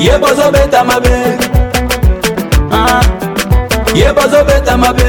[0.00, 1.12] ye bozobeta mabe
[2.70, 3.02] ah.
[3.94, 5.04] ye bozobeta mabe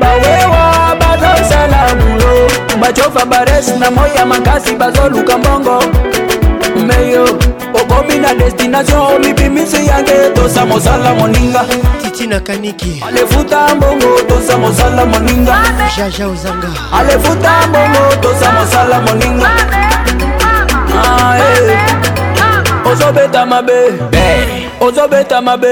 [0.00, 2.48] bawewa bazosala bulo
[2.80, 5.82] bacofa bares na moi ya makasi bazoluka mbongo
[6.86, 7.24] meyo
[7.80, 11.64] okomi na destination olibimisi yange tosa mosala moninga
[12.02, 15.54] titi na kaniki alefuta mbongo tosa mosala moninga
[15.96, 16.68] jaja ozanga
[16.98, 19.99] alefuta mbongo tosa mosala moninga Amen.
[22.86, 23.72] ozobeta mabe
[24.80, 25.68] ozobeta mabe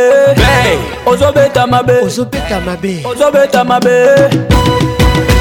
[1.06, 3.98] ozobeta mabe ozobeta mabe ozobeta mabe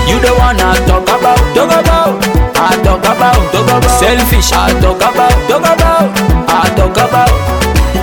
[0.07, 2.15] You the one I talk about, talk about,
[2.55, 3.89] I talk about, talk about.
[3.99, 6.09] Selfish, I talk about, talk about,
[6.47, 6.49] I
[6.80, 7.31] talk about.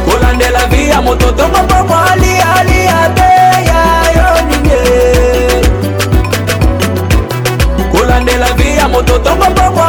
[0.06, 3.28] Colan de la via, moto tomo como ali ali abe
[3.68, 4.80] ya yo niñe.
[7.90, 9.83] Colan de la via, moto tomo como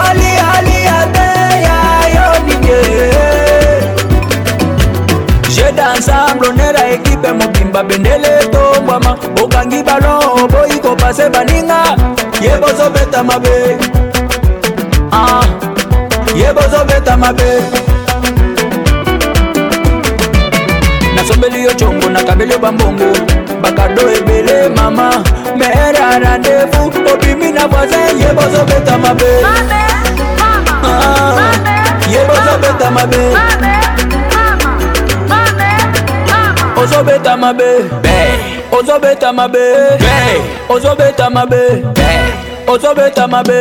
[7.75, 9.11] babendele etombwama
[9.43, 11.79] okangi balon oboyi kopase baninga
[12.45, 13.55] ye bozobeta mabe
[15.11, 15.43] ah.
[16.39, 17.49] ye bozobeta mabe
[21.15, 23.09] nasombeli yo congo nakabeli yo bambongo
[23.63, 25.07] bakado ebele mama
[25.59, 26.81] mere a randevu
[27.13, 29.49] obimi na voisin ye bozobeta mabe ah,
[32.13, 33.54] ye bozobeta mabe mama.
[36.85, 37.65] ozobeta mabe
[38.71, 39.63] ozobeta mabe
[40.69, 41.61] ozobeta mabe
[42.69, 43.59] ozobeta mabe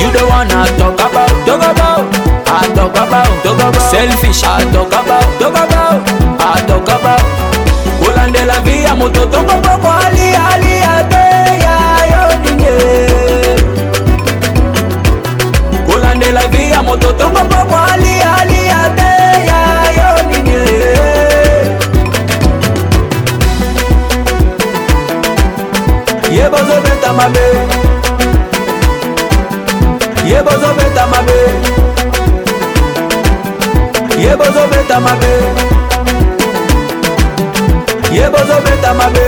[0.00, 2.04] you the one i talk about talk about
[2.60, 6.00] i talk about talk about selfish i talk about talk about
[6.40, 7.24] i talk about
[8.02, 11.26] kolandela via mototo moboko alialia te
[11.64, 12.76] yayo ninge
[15.86, 18.51] kolandela via mototo moboko alialia
[27.12, 27.44] kozobeta mabe
[30.30, 31.38] ye kozobeta mabe
[34.24, 35.32] ye kozobeta mabe
[38.16, 39.26] ye kozobeta mabe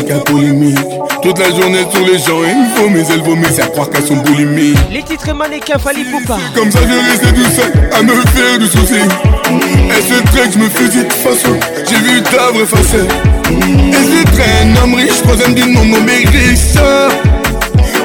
[0.06, 0.78] qu'à polémique.
[1.24, 4.16] Toute la journée sur les gens, ils vont mais mes vomissent à croire qu'elles sont
[4.16, 4.76] boulimiques.
[4.92, 6.36] Les titres mannequins, fallait pas.
[6.54, 8.96] Comme ça, je restais tout seul à me faire du souci.
[8.98, 11.56] Et ce que je me fusille de façon,
[11.88, 13.10] j'ai vu ta vraie facette.
[13.50, 17.12] Et je traîne, homme riche, troisième du nom, nommé Richard.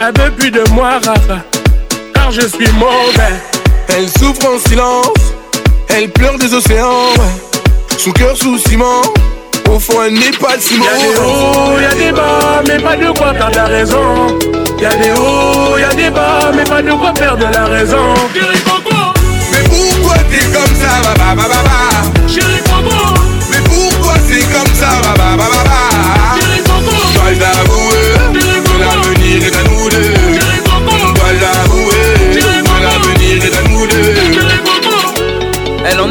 [0.01, 1.45] Elle veut plus de moi, Rafa,
[2.13, 3.37] car je suis mauvais.
[3.87, 5.32] Elle souffre en silence
[5.95, 7.31] elle pleure des océans, ouais.
[7.99, 9.01] Sous cœur, sous ciment.
[9.69, 10.85] Au fond, elle n'est pas de ciment.
[10.85, 13.99] Y'a des hauts, y'a des bas, mais pas de quoi perdre la raison.
[14.81, 18.13] Y'a des hauts, y'a des bas, mais pas de quoi perdre la raison.
[18.33, 18.41] mais
[20.01, 21.81] pourquoi t'es comme ça, baba, baba, ba
[23.51, 25.73] mais pourquoi t'es comme ça, baba, baba, ba ba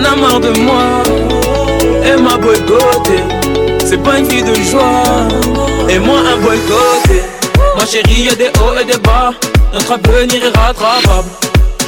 [0.05, 0.83] en a marre de moi.
[2.05, 3.23] Et m'a boycotté,
[3.85, 5.05] c'est pas une fille de joie.
[5.89, 7.23] Et moi, un boycotté.
[7.77, 9.33] Ma chérie, y'a des hauts et des bas.
[9.73, 11.29] Notre avenir est rattrapable.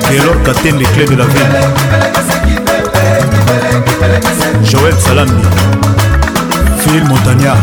[0.09, 1.59] kelor katende clé de la ville
[4.63, 5.47] joel salambi
[6.81, 7.59] phil montagnard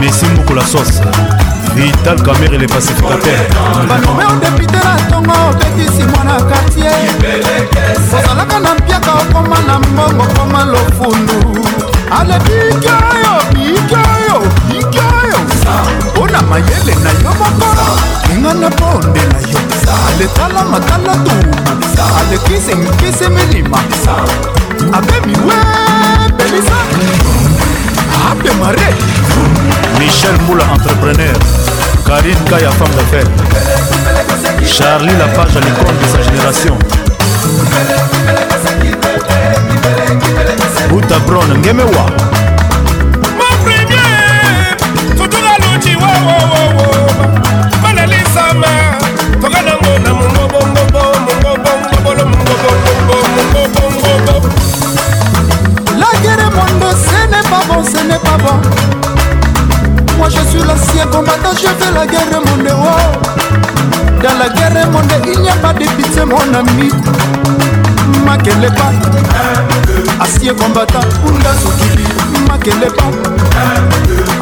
[0.00, 0.92] messi mokola sos
[1.74, 3.46] vital camer et les pacificateurs
[3.88, 6.98] balomeo depite na ntongo obetisi mwana kartier
[8.16, 11.38] ozalaka na mpiaka okoma na mbongo koma lofundu
[12.18, 14.38] alebika yo bika yo
[14.68, 15.38] bika yo
[16.12, 17.70] mpona mayele na yo moko
[18.28, 21.32] lingana ponde na yo aletala matala tu
[22.20, 23.78] alekise nkise milima
[24.92, 25.54] abemiwe
[26.38, 26.74] belisa
[28.30, 28.88] abemare
[29.98, 31.36] michel moula entrepreneur
[32.06, 33.32] karine kaya femme d'affaires
[34.76, 36.76] charlie lapage à l'icône de sa génération
[40.88, 42.06] buta bron ngemewa
[57.76, 58.68] bon, ce n'est pas bon.
[60.18, 62.68] Moi je suis l'ancien combattant, je fais la guerre monde.
[62.70, 64.22] Oh.
[64.22, 66.90] Dans la guerre monde, il n'y a pas de pitié, mon ami.
[68.24, 68.92] Makele pas,
[70.24, 72.06] acier combattant, Ounda Soukili.
[72.48, 73.10] Makele pas,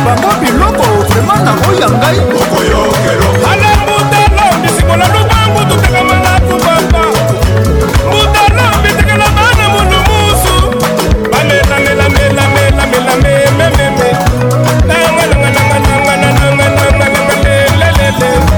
[0.06, 2.20] bango biloko vrema nango ya ngai
[3.52, 7.02] alembutelo misikola lubangu tutekama na kubamba
[8.08, 10.56] mbutelo bitekela bana mulumusu
[11.32, 14.08] bamelamelamenamelamemememe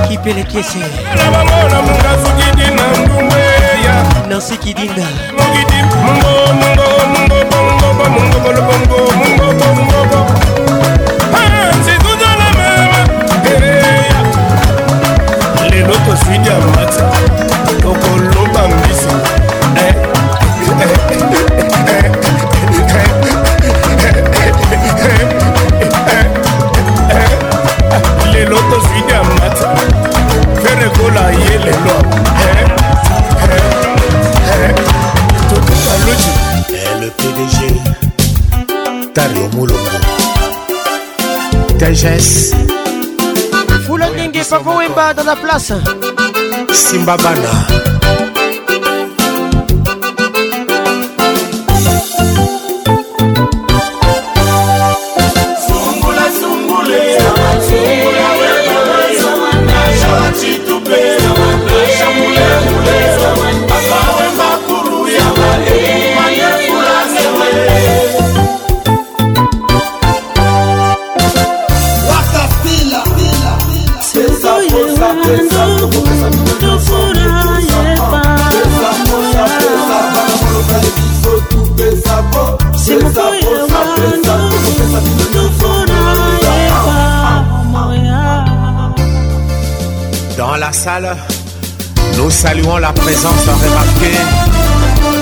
[0.07, 0.83] kipelekiese
[1.15, 3.95] na bango na munga sukidi na ndumbeya
[4.29, 5.07] nansikidinda
[45.15, 45.73] dans la place
[46.73, 48.04] Simba Bana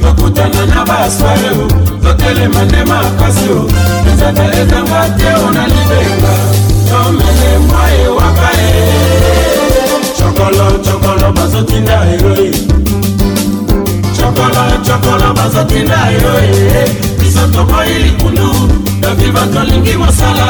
[0.00, 3.60] tokutana na basware totelema nde makasi o
[4.12, 6.34] ezata ezanga te ona libenga
[6.90, 8.68] tomene mwa ewaka e
[10.18, 12.50] cokolo cokolo bazotinda eloi
[14.16, 16.88] cokolo cokolo bazotinda eloi
[17.20, 18.48] biso tokoyi likundu
[19.00, 20.46] davi batolingi mosala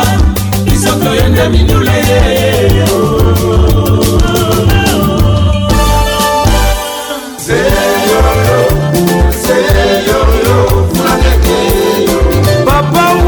[0.64, 1.96] biso toyende minule
[12.92, 13.27] power.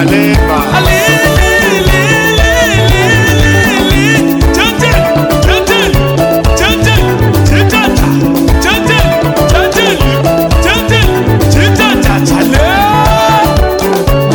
[0.00, 0.62] kaleba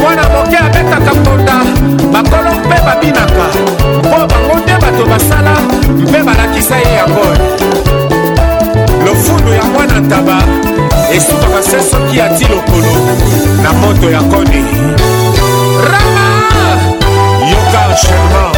[0.02, 1.54] mwana moke abetaka mponda
[2.14, 3.48] bakolo mpe babinaka
[4.04, 5.56] mpo bango nde bato basala
[6.10, 7.26] mpe balakisa ye yango
[9.06, 10.38] lofundu ya mwana ntaba
[11.16, 12.94] esukaka se soki ati lokolo
[13.64, 14.64] na moto ya koni
[15.82, 16.96] Rama,
[17.50, 18.55] you can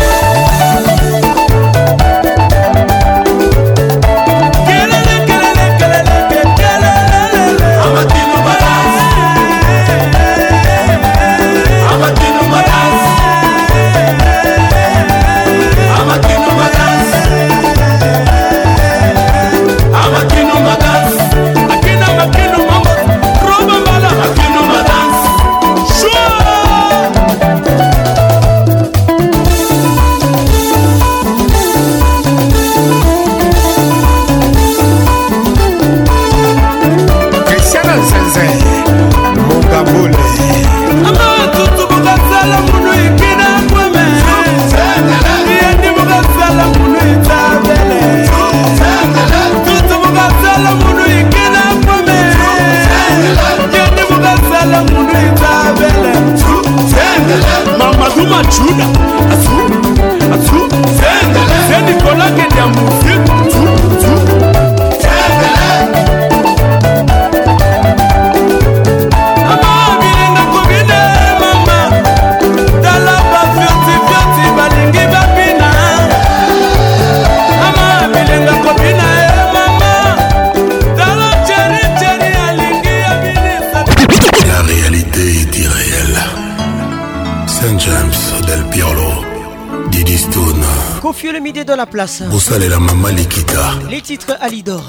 [92.08, 92.60] Place.
[92.69, 93.64] la maman Likita.
[93.90, 94.82] Les titres Alidor.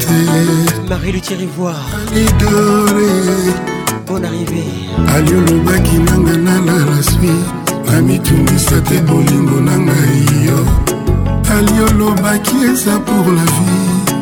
[0.00, 1.76] te marie lutirivoir
[2.14, 3.75] idore
[4.16, 4.64] mon arrivée
[5.14, 7.34] alio lobaki nanga nanalaswi
[7.86, 10.58] namitungisa te bolingo na ngai yo
[11.56, 14.14] alio lobaki eza pour la vie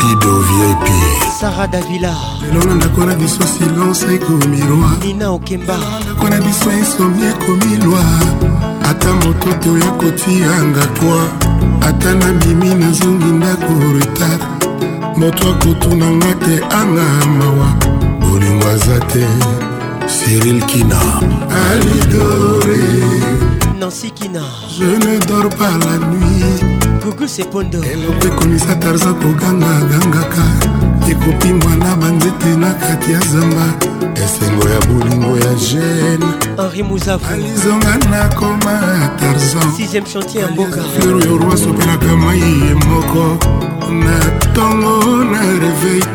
[0.00, 0.98] lido viepi
[1.40, 6.70] sara davila lelo na ndako na biso silence ekomi lwa nina okemba ndako na biso
[6.78, 8.04] insomi ekomi lwa
[8.90, 11.20] ata moto te oya kotianga twa
[11.88, 14.42] ata na mimi nazongi ndako retard
[15.16, 17.08] moto akotunanga te anga
[17.38, 17.89] mawa
[18.30, 19.24] bolingo aza te
[20.14, 21.00] cyril kina
[21.66, 22.78] alidore
[23.80, 24.42] nancy kina
[24.78, 26.58] je ne dors pas la nuit
[27.02, 30.44] gugu sepondo eloko ekomisa tarza koganga gangaka
[31.10, 33.66] ekopi mwana banzete na kati ya zamba
[34.24, 36.28] esengo ya bolingo ya gene
[36.62, 38.74] henri muzafalizonga nakoma
[39.18, 43.24] tarzanfleur yoroi sopelaka mai ye moko
[44.04, 46.09] na ntongo na reveil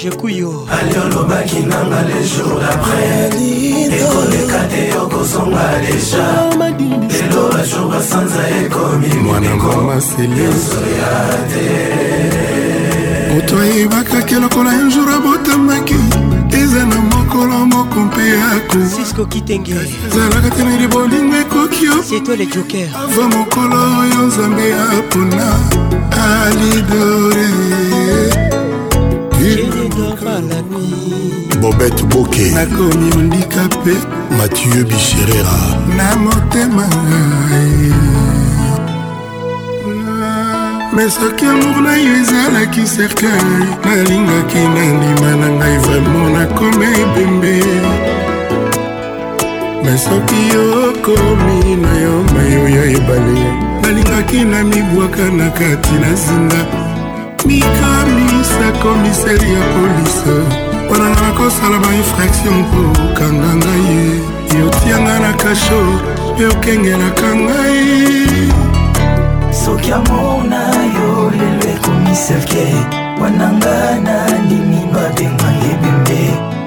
[0.00, 3.36] george kuyo ali olobaki nanga le jour d'après
[3.84, 11.14] ekoleka te okozonga deja ah, lelo bajour basanza ekomi moningoyoso ya
[11.50, 11.66] te
[13.34, 15.96] moto ayebakaki lokola ya jour abotamaki
[16.62, 19.74] eza na mokolo moko mpe yakosisko kitenge
[20.08, 21.86] ezalaka te nali bolingo ekoki
[22.94, 25.50] ava mokolo oyo nzambe apona
[26.28, 27.50] alidore
[31.60, 33.94] bobet boke nakomi mondikape
[34.38, 35.58] mathieu bicherera
[35.96, 36.86] na motema
[40.96, 43.48] me soki amour na yo ezalaki cercueil
[43.84, 47.54] nalingaki nandima na ngai vraimen nakomi ebembe
[49.84, 50.42] me soki
[50.84, 53.42] okomi na yo mayo ya ebale
[53.82, 56.60] nalingaki na mibwaka na kati na zinga
[57.46, 58.29] mikami
[58.78, 60.36] komiseri ya polise
[60.86, 64.00] mpona nga nakosala bainfraction mpo okanga ngai ye
[64.60, 65.80] yotianga na kasho
[66.34, 67.86] mpe okengelaka ngai
[69.64, 70.60] soki amona
[70.96, 72.66] yo lelo ekomisake
[73.22, 73.76] wananga
[74.06, 76.22] na ndimi babengange bembe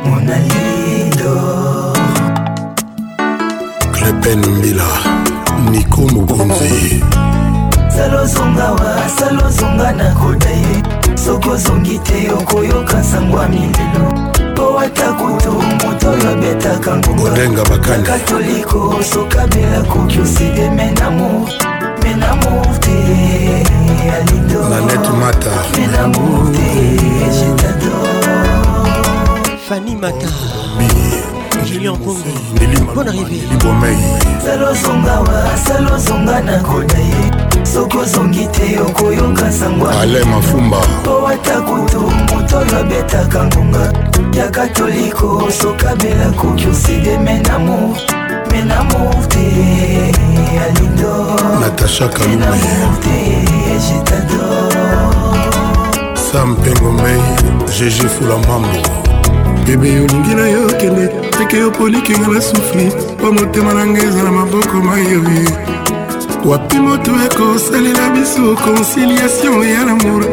[0.10, 1.36] monalido
[3.96, 4.88] klepen mbila
[5.72, 7.04] niko mokonzi
[7.96, 10.83] salozonga wa salozonga na koda ye
[11.26, 14.12] soki ozongi te okoyoka sango ya mindelo
[14.54, 21.50] mpo ata kutu moto oyo abetaka ngubakatoliko sokabela koki oside menamo
[22.04, 23.68] menamo te
[24.14, 25.32] alidomenamo
[26.52, 26.98] te
[27.32, 27.92] jetado
[29.70, 30.28] fani mata
[31.66, 32.32] julien kongo
[32.96, 33.40] bon arrivé
[34.46, 37.32] salozonga wa salozonga na koda ye
[37.66, 43.84] soki ozongi te okoyoka sangwaale mafumba po ata kutu moto oyo abetaka ngonga
[44.36, 47.98] ya katoliko sokabela koki oside menamo
[48.52, 50.12] menamo te
[50.66, 52.60] alindo natasha kalume
[56.32, 57.22] sam mpengo mei
[57.66, 58.90] gg fula mambo
[59.66, 64.24] bebe olingi na yo kende teke yo polikinga na sufli po motema na ngai eza
[64.24, 65.54] na maboko mayoye
[66.46, 70.24] wapi moto ekosalela biso conciliation ya lamour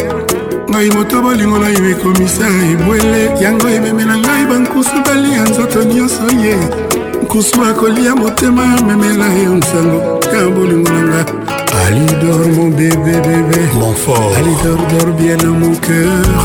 [0.70, 6.56] ngai moto bolingo na yo ekomisa ebwele yango ememela ngai bankusu balia nzoto nyonso ye
[7.22, 10.00] nkusu akolia motema memela yo nsango
[10.36, 11.24] ya bolingo na nga
[11.86, 16.38] alidor mon bébé bébé mon fort alidor dor bien mon cœur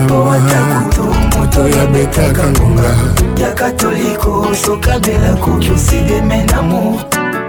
[0.09, 1.20] po ata kutu
[1.51, 2.95] bato ya betaka ngonga
[3.41, 7.01] ya katoliko sokabela koki oside menamour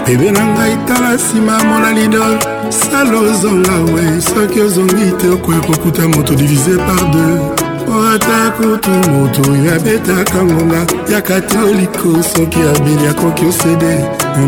[0.08, 6.08] bebe na ngai tala nsima mona lidor sala ozonga we soki ozongi te okoya kokuta
[6.08, 7.38] moto divize par deux
[7.86, 10.82] po ata kutu moto oyo abetaka ngonga
[11.14, 13.96] ya katoliko soki abeli akoki osede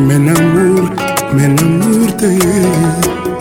[0.07, 0.89] men amour
[1.35, 2.29] men amour te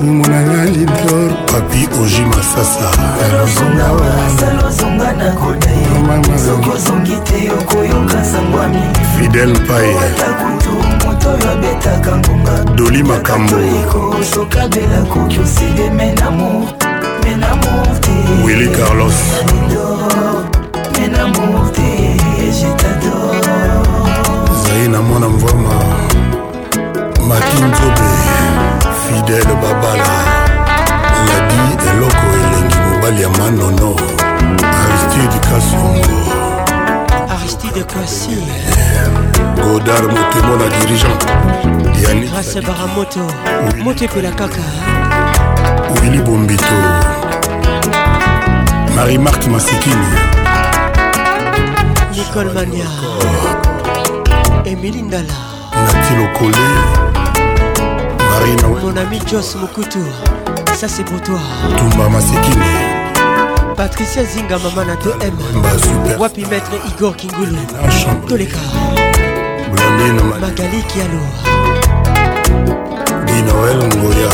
[0.01, 2.91] omonanga lidor papi oji masasa
[9.19, 9.97] fidel paye
[11.23, 16.69] bato oyo abetaka ngonga doli makambo ekosoka bela koki oside menamo
[17.25, 19.15] menamo te wili carlos
[20.99, 22.19] menamo te
[22.53, 23.43] jetador
[24.65, 25.85] zai na mwana mvama
[27.29, 28.11] makinzobe
[29.03, 30.11] fidele babala
[31.27, 31.57] ladi
[31.91, 33.97] eloko elengi mobali ya manono
[34.63, 36.32] aristide kasongo
[37.43, 38.31] aristide kwasi
[39.63, 41.25] godar motemo na dirigeant
[42.31, 43.21] grâce baramoto
[43.85, 44.63] moto epela kaka
[46.03, 46.75] wili bombito
[48.97, 50.07] marie mark masikini
[52.17, 52.87] nicole mania
[54.65, 55.35] emili ndala
[55.73, 56.67] natilokole
[58.31, 59.99] marina mon ami jos mokutu
[60.81, 61.41] ça c'est pour toi
[61.77, 62.92] tumba masikini
[63.75, 65.33] patricia zinga mama na 2m
[66.21, 67.57] wapi maître igor kingulu
[68.29, 68.59] toleka
[70.41, 71.25] magali kialo
[73.25, 74.31] dinoel ngoya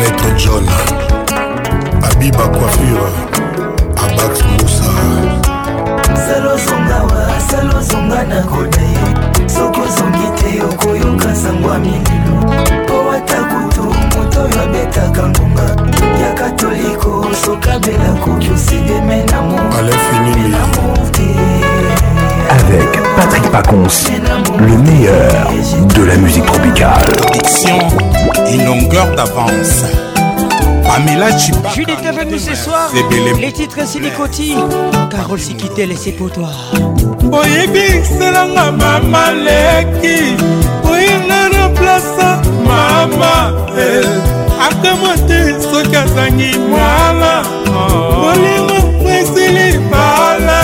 [0.00, 0.66] maître john
[2.10, 3.12] abiba coiffure
[3.96, 4.90] abax musa
[6.26, 8.96] salozongawa salozonga na kodai
[9.46, 12.87] soki ozongi te okoyoka sango ya mililo
[14.38, 15.76] moto oyo abetaka ngonga
[16.22, 21.22] ya katoliko sokabela koki osideme na moamour te
[22.50, 24.04] avec Patrick Pacons,
[24.58, 25.50] le meilleur
[25.94, 27.04] de la musique tropicale.
[27.32, 27.76] Diction,
[28.50, 29.84] une longueur d'avance.
[31.74, 32.90] Julie était venue ce soir.
[33.40, 34.54] Les titres Silicoti.
[35.10, 36.72] Carole Sikitel et ses potoirs.
[37.24, 40.36] Boyebi, c'est la maman leki.
[41.80, 42.08] place
[42.70, 43.34] mama
[43.86, 44.06] eh.
[44.66, 47.32] akamwa te soki azangi mwana
[48.22, 48.76] bolingo
[49.16, 50.58] esili bala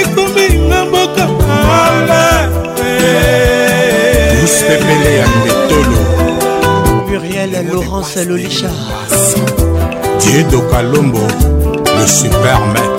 [0.00, 0.52] ekomi eh.
[0.66, 2.24] nga mboka bala
[2.76, 5.14] pepele eh.
[5.20, 5.98] ya mbetolo
[7.08, 8.70] muriel laurence lolicha
[10.20, 11.24] diedo kalombo
[11.96, 12.92] le super mek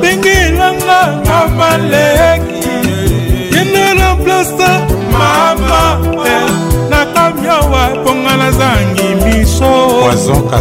[0.00, 2.23] bengelanga na malere
[4.34, 4.70] celeste
[5.12, 6.46] mama eh,
[6.90, 9.70] nakami awa mponga nazangi miso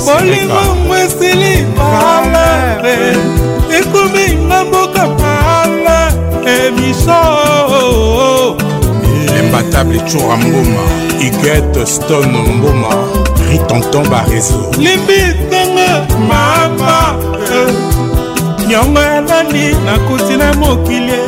[0.05, 3.15] bolingongo esili palare
[3.79, 6.13] ekominga eh, mboka palare
[6.45, 7.19] eh, miso
[9.39, 10.83] imbatable tour mboma
[11.19, 12.89] igete stone mboma
[13.49, 17.15] ritonton barezo limbitanga mama
[18.67, 21.19] nyongo elani nakuti na mokili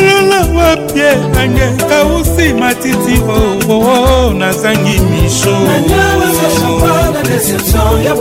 [0.00, 3.14] lolola wapie nange kausi matiti
[3.70, 5.56] oo nazangi misho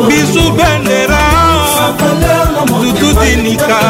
[0.07, 1.21] bisu bandera
[2.99, 3.81] tutudinika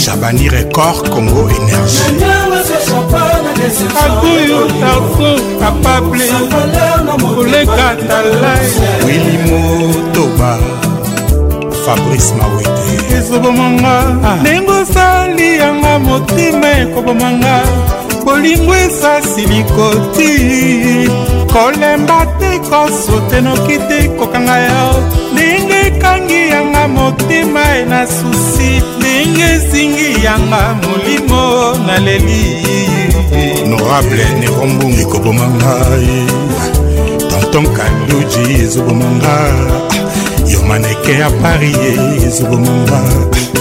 [0.00, 2.20] shabani record congo énergie
[4.04, 6.24] akuyu tarso kapable
[7.36, 8.66] koleka talai
[9.06, 10.58] wili motoba
[11.84, 14.36] fabrice mawete ezobomanga ah.
[14.40, 17.54] ndenge osali yanga motema ekobomanga
[18.24, 20.32] bolingo esasi likoti
[21.52, 24.86] kolemba te kosotenoki te kokanga yo
[25.32, 31.42] ndenge ekangi yanga motema ena susi ndenge ezingi yanga molimo
[31.86, 32.40] naleli
[33.64, 36.18] honorable nerombungi koboma ngai
[37.30, 39.89] tonton kaluji ezoboma ngai
[40.52, 41.78] yo maneke ya paris
[42.26, 43.00] ezokomamba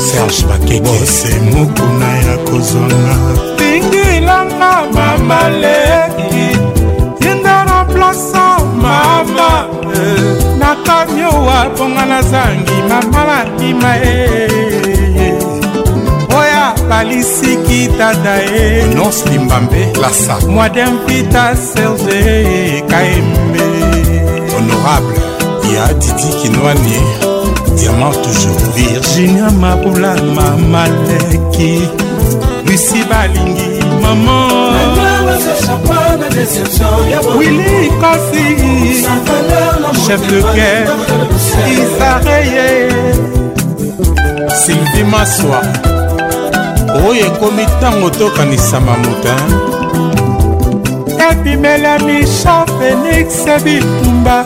[0.09, 3.15] serge bakebose mokuna ya kozonga
[3.57, 6.45] tingilanga bamaleki
[7.25, 8.43] yendana plasa
[8.81, 9.51] mama
[10.59, 14.17] na kamiowa mponga nazangi mamalandima e
[16.39, 22.21] oya balisiki tata e nos limbambe lasa mwadempita serge
[22.91, 23.65] kaembe
[24.55, 25.18] honorable
[25.73, 26.97] ya didi kinwani
[27.77, 31.81] diamant toujours virginia mabula mamaleki
[32.65, 33.69] lusi balingi
[34.01, 34.47] mama
[37.37, 38.45] wili kasi
[40.07, 40.89] chef de guerre
[41.77, 42.89] isareye
[44.65, 45.61] sylvie maswa
[47.07, 49.49] oyo ekomi ntango tokanisama motin
[51.31, 54.45] epimelami cha félix bitumba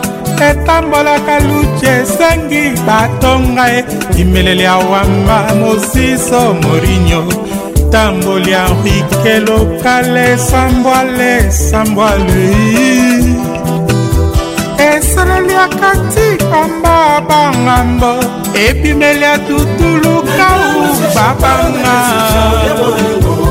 [0.50, 3.86] etambolaka luci esengi batonga e
[4.22, 7.22] imeleli ya wamba mosiso morinyo
[7.92, 12.44] tamboli ya rike lokale sambwale sambwale
[14.90, 16.98] esaleli ya kati pamba
[17.30, 18.12] bangambo
[18.68, 20.64] ebimeli ya tutulukau
[21.16, 21.96] babanga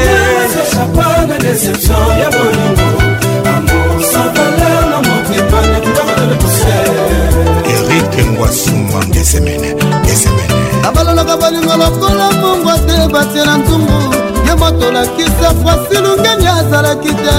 [7.73, 14.13] erik ngwasuma ngesemene ngesemene abalolaka balinga lokola mongwa te batiela ntungu
[14.47, 17.35] ye motolakisa fwasi lungeni azalaki te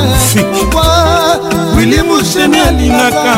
[1.76, 3.34] wili musheni alingaka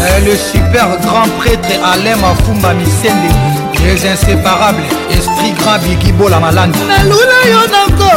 [0.08, 7.38] eh, le super grand prêtre alain mafumba misende les inséparables esprit grand bikibola malanda nalula
[7.50, 8.12] yo nango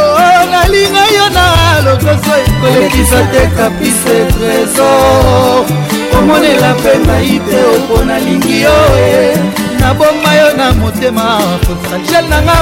[0.52, 1.46] nalinga yo na
[1.86, 5.66] lokoso ekolekisa te kapise trésor
[6.18, 11.26] omonela mpe mai te opo nalingi yo e naboma yo na motema
[11.66, 12.58] fotragel nanga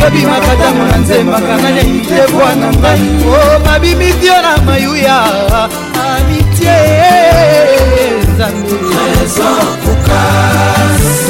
[0.00, 5.16] yobimaka ntango na nzembaka nga nyangi te bwana ngai o babimisi yo na mayuya
[5.98, 6.76] amitie
[8.34, 8.83] nzambe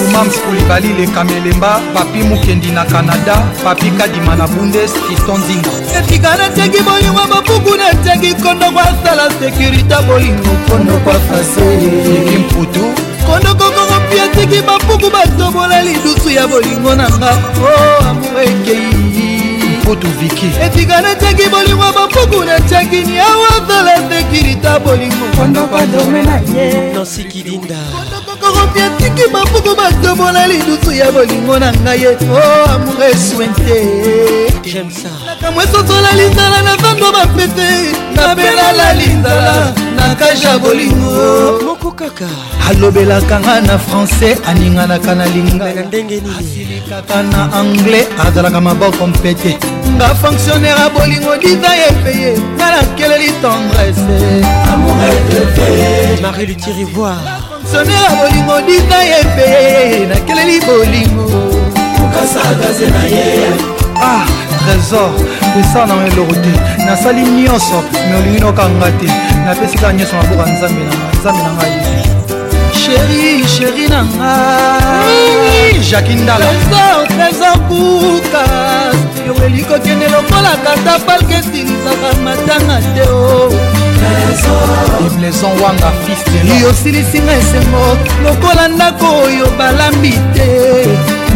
[0.07, 6.83] dumams kulibali lekamelemba papi mokendi na kanada papi kadima na bundes kiston ndinga etika nateki
[6.83, 12.85] bolingo bopuku nateki kondo kwasala sekurité bolingo kondo kwafaseki mputu
[13.27, 17.33] kondo kokoko mpe ateki bapuku batobola lidusu ya bolingo na nga
[17.63, 19.34] o oh, amour ekei
[19.85, 25.27] mpoto viki etika natiaki bolingo bapuku natiaki niawazala sekirita bolingo
[26.91, 27.79] ndosikidinda
[28.77, 34.53] yatiki maboko batobola lidusu ya bolingo na ngai ye o oh, amour eswente eh,
[35.27, 42.29] nakamw esosola linzala na vando bapete nabelala linzala na kage ya bolingo moko kaka
[42.69, 49.55] alobelaka nga na francais aninganaka na lingaaasilikaka na anglais azalaka maboko mpete
[49.97, 54.19] nga fonctionnaire ya bolingo diza ye peye nga nakeleli tendresse
[56.23, 61.25] marie lutirivoire sonela bolingo dika ye mpe nakeleli bolingo
[62.05, 63.53] okasagaze na ye
[63.97, 64.27] ah
[64.67, 65.11] trésor
[65.61, 66.53] esa na eloko te
[66.87, 69.07] nasali nyonso me olingi nokanga te
[69.47, 71.73] napesika nyonso maboka nzambe nanga nzambe na ngai
[72.81, 78.45] sheri sheri na ngai jaki ndalatrésor buka
[79.27, 83.94] yoeli kokende lokola kata palketinzaka matanga te o oh.
[85.07, 87.83] ibleson wanga fiste yosilisinga esengo
[88.25, 90.49] lokola ndako oyo balambi te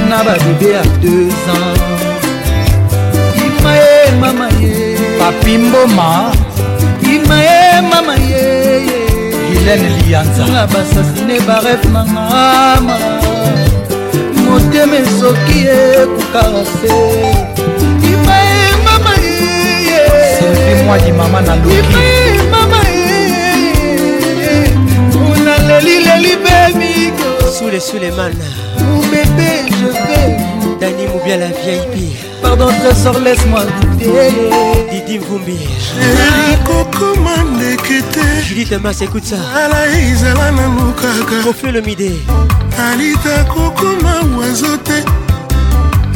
[0.08, 2.02] na babebe ya 2 ans
[3.46, 6.32] ima ye mama ye papi mboma
[7.14, 8.42] ima ye mama ye
[9.50, 12.96] gilene lianzana basasine baref na ngama
[14.46, 16.96] motema esoki ekokarase
[18.12, 20.02] ima ye mama ye
[20.38, 22.17] selfi mwa dimama na loki
[25.80, 28.30] lelileli bemiko les suleman
[29.10, 30.36] bébé, je vais
[30.80, 34.32] dani bien la vieille pardon trésor laisse-moi douter
[34.90, 35.56] didi mvumbi
[36.52, 42.12] ekokoma ndeke te judite écoute ça ala ezala nanu kaka le lomide
[42.90, 44.98] alita kokoma oiseau te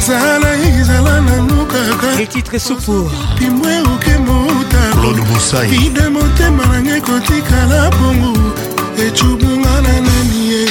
[0.05, 8.42] zala ezala nanu kaka etitre supu pimwe oke mota ide motema nangai kotikala bongo
[8.99, 10.65] ecubunga na nani ye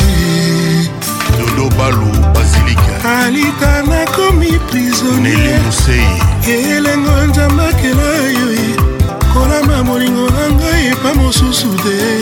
[1.39, 2.93] lolobalo bazilika
[3.25, 6.11] alita nakomi prisonniemusei
[6.55, 8.69] elengo nzambe akela yo e.
[9.33, 12.22] kolama molingo na ngai epa mosusu te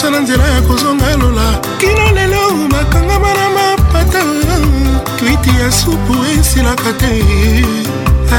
[0.00, 4.22] kosa na nzela ya kozonga lola kino lelo makangama na mapata
[5.18, 7.22] kwiti ya supu esilaka te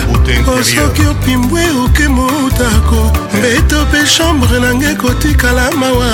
[0.60, 3.00] osoki opimbwe oke motako
[3.34, 3.38] eh.
[3.38, 6.10] mbeto mpe chambre nange kotikala mawa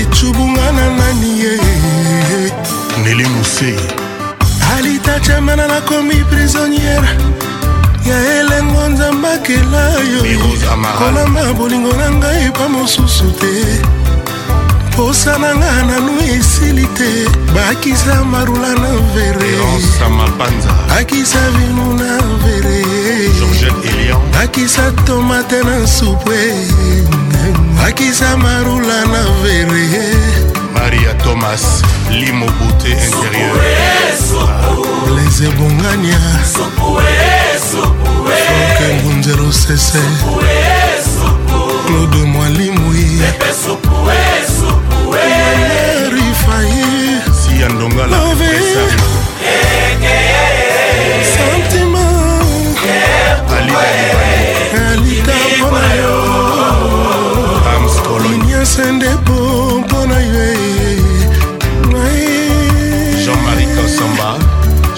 [0.00, 1.54] ecubunga na nani ye
[3.02, 3.70] neli mose
[4.74, 7.10] alita chamana nakomi prisonniere
[8.08, 10.20] ya elengo nzambakela yo
[10.98, 13.52] kolamba bolingo na ngai epa mosusu te
[15.00, 17.10] posa na nga nanu esili te
[17.56, 19.52] bakisa marula na vere
[20.92, 22.14] bakisa vino na
[22.44, 22.84] vere
[24.36, 26.42] bakisa tomate na supwe
[27.80, 30.04] bakisa marula na vere
[30.76, 31.64] maria thomas
[32.18, 33.56] limobute intérieur
[35.08, 36.20] blaise bongania
[38.36, 40.02] franke ngunzero sese
[41.88, 43.04] claude mwalimwi
[45.12, 48.16] rifai si ya ndongala
[51.34, 52.40] santima
[53.58, 56.50] alita mpona yo
[58.28, 59.32] linyase ndepo
[59.80, 60.54] mpona yo
[63.24, 64.38] jean-marie kasamba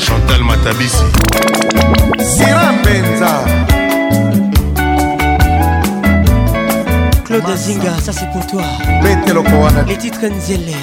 [0.07, 1.05] chantal matabisi
[2.37, 3.62] sira mpenza
[7.47, 7.57] de
[8.01, 8.63] ça c'est pour toi.
[9.87, 10.77] Les titres Nzele.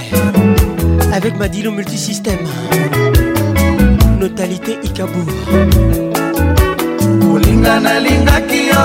[1.15, 2.45] Avec Madilo Multisystème.
[4.19, 5.25] Notalité Ikabu.
[7.39, 8.81] Linga ki yo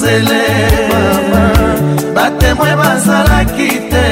[0.00, 0.44] zele
[2.14, 4.06] batemoin basala kite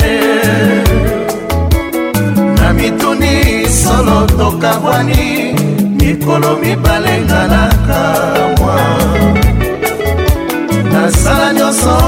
[2.60, 5.54] na mituni solo tokabwani
[6.00, 7.68] mikolo balenga na
[8.58, 8.78] mwa
[10.92, 12.05] nasala nyonso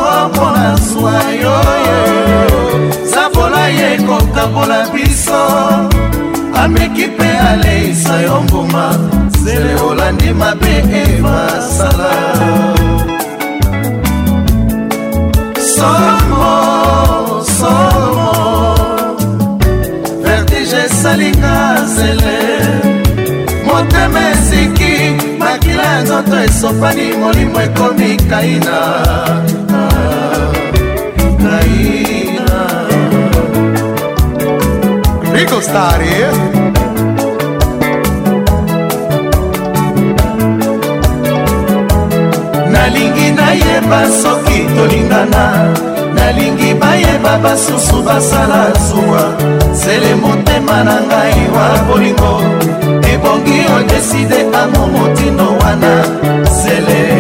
[4.39, 5.41] atambola biso
[6.63, 8.85] ameki mpe aleisa yo mbuma
[9.45, 12.13] zele olandi mabe emasala
[15.75, 16.47] somo
[17.59, 18.31] somo
[20.23, 21.57] vertige esalinga
[21.95, 22.39] zele
[23.67, 24.93] motema eziki
[25.41, 28.79] makila ya nzoto esopani molimo ekomi kaina
[35.51, 36.33] gostare eh?
[42.73, 45.45] nalingi nayeba soki tolingana
[46.15, 49.25] nalingi bayeba basusu basala zuwa
[49.83, 52.33] sele motema na ngai wa bolingo
[53.13, 55.93] ebongi odeside amo motindo wana
[56.61, 57.18] sele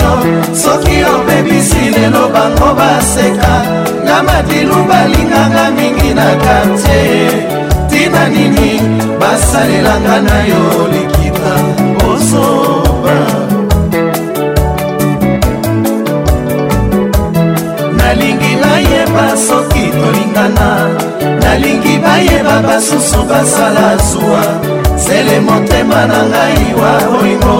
[0.00, 0.12] yo
[0.54, 3.54] soki obebisi lelo bango baseka
[4.04, 7.14] nga madilu balinganga mingi na kartie
[7.90, 8.70] tina nini
[9.20, 10.62] basalelanga na yo
[10.92, 11.54] likita
[12.10, 13.16] osoba
[17.98, 20.68] nalingi nayeba soki tolingana
[21.42, 24.44] nalingi bayeba basusu basala zuwa
[25.04, 27.58] sele motema na ngai wa oingo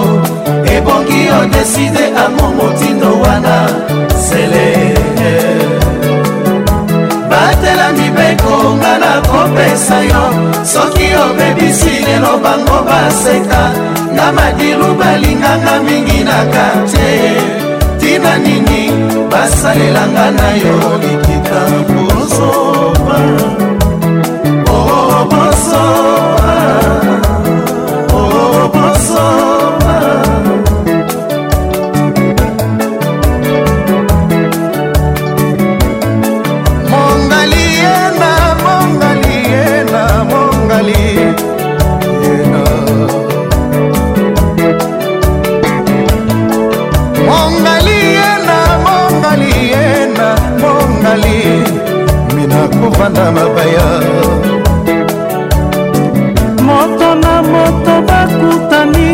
[0.76, 3.56] ebongi odeside ango motindo wana
[4.24, 4.64] sele
[7.30, 10.22] batela mibeko nga na kopesa yo
[10.72, 13.62] soki obebisi lelo bango baseka
[14.14, 17.20] nga madilu balinganga mingi na kartie
[18.00, 18.82] tina nini
[19.30, 21.60] basalelanga na yo likita
[21.92, 23.18] bosoba
[24.74, 26.54] o oh, bosoba
[28.16, 29.41] o oh, bosoba
[52.82, 53.86] kovanda mabaya
[56.66, 59.08] moto na moto bakutani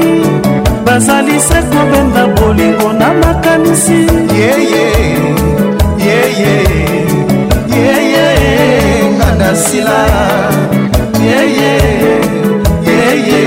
[0.85, 4.01] bazali se kobenda bolingo na makanisi
[4.41, 4.87] yeye
[6.07, 6.55] yeye
[7.77, 8.25] yeye
[9.17, 9.97] nga nasila
[11.29, 11.75] yeye
[12.89, 13.41] yeye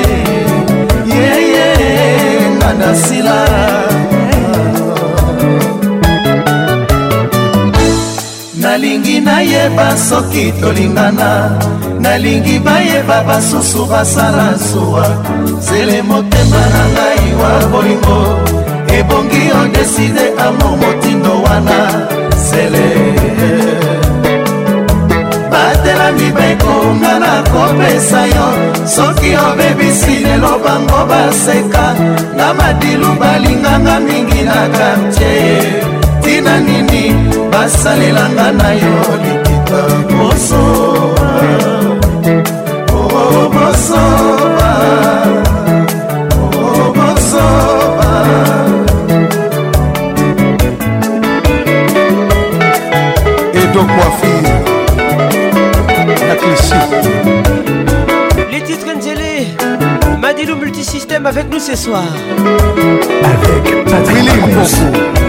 [1.15, 1.65] yeye
[2.57, 3.35] nga nasila
[8.71, 11.29] nalingi nayeba soki tolingana
[12.03, 15.05] nalingi bayeba basusu basala zuwa
[15.67, 18.17] zele motema na ngai wa bolingo
[18.97, 21.79] ebongi odeside amo motindo wana
[22.47, 22.87] zele
[25.51, 28.47] batelami bekonga na kopesa yo
[28.95, 31.85] soki obebisi lelo bango baseka
[32.37, 37.03] na madilu balinganga mingi na kartier tina nini
[37.51, 39.81] basalelanga na yo likita
[40.17, 41.27] mosoba
[42.93, 44.71] oo mosoba
[46.45, 47.49] oo mosoba
[53.63, 54.45] edokoafir
[56.27, 57.20] na klisi
[60.47, 62.03] le Multisystème avec nous ce soir.
[62.03, 64.75] Avec Patrick Pacons,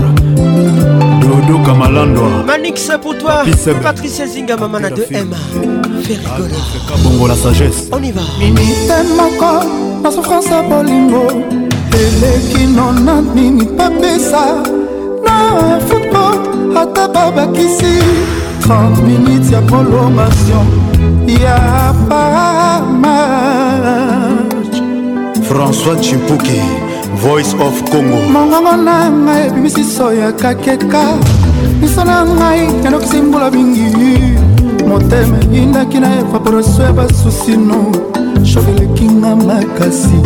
[1.20, 2.28] Dodo Kamalandwa.
[2.46, 3.42] Manix pour toi.
[3.82, 5.34] Patricia Zinga, maman de M.
[6.04, 7.28] Fais rigoler.
[7.28, 7.88] la sagesse.
[7.90, 8.20] On y va.
[8.38, 8.62] Mimi
[10.02, 11.26] ma souffrance à bolingo
[11.92, 13.66] eleki nona nini
[14.20, 14.62] ça.
[15.26, 15.78] Non,
[16.76, 17.98] ata babakisi
[18.66, 20.66] 30 minutes ya prolongation
[21.26, 24.82] ya pamarge
[25.48, 26.60] françois chimpuki
[27.22, 31.04] voice of congo mongongo na ngai ebimisiso ya kakeka
[31.80, 34.18] miso na ngai yalokisi mbula mingi
[34.88, 37.78] motema eyindaki na evaporation ya basusino
[38.44, 40.20] shobelekinga makasi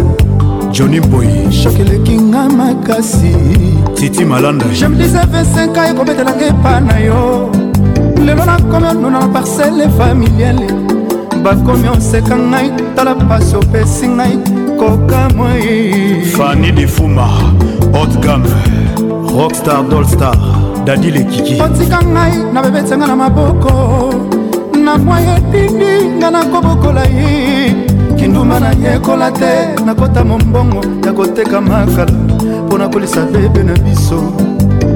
[0.78, 3.31] joni boy shok eleki nga makasi
[3.98, 7.48] titi malanda jemdisa 25 a ekobetelanga epa na yo
[8.24, 10.66] lelo nakomi onuna na parcele familiale
[11.42, 14.32] bakomi oseka ngai tala pasi opesi ngai
[14.78, 15.82] kokamoi
[16.36, 17.26] fani difuma
[18.02, 18.42] otgam
[19.36, 20.36] rockstar dolstar
[20.86, 23.74] dadi lekiki otika ngai na bebetianga na maboko
[24.84, 25.92] na mwa yetindi
[26.23, 27.88] nga nakobokola ye
[28.18, 32.12] kindumba nayekola te nakota mombongo ya koteka makala
[32.66, 34.20] mpo na kolisa bebe na biso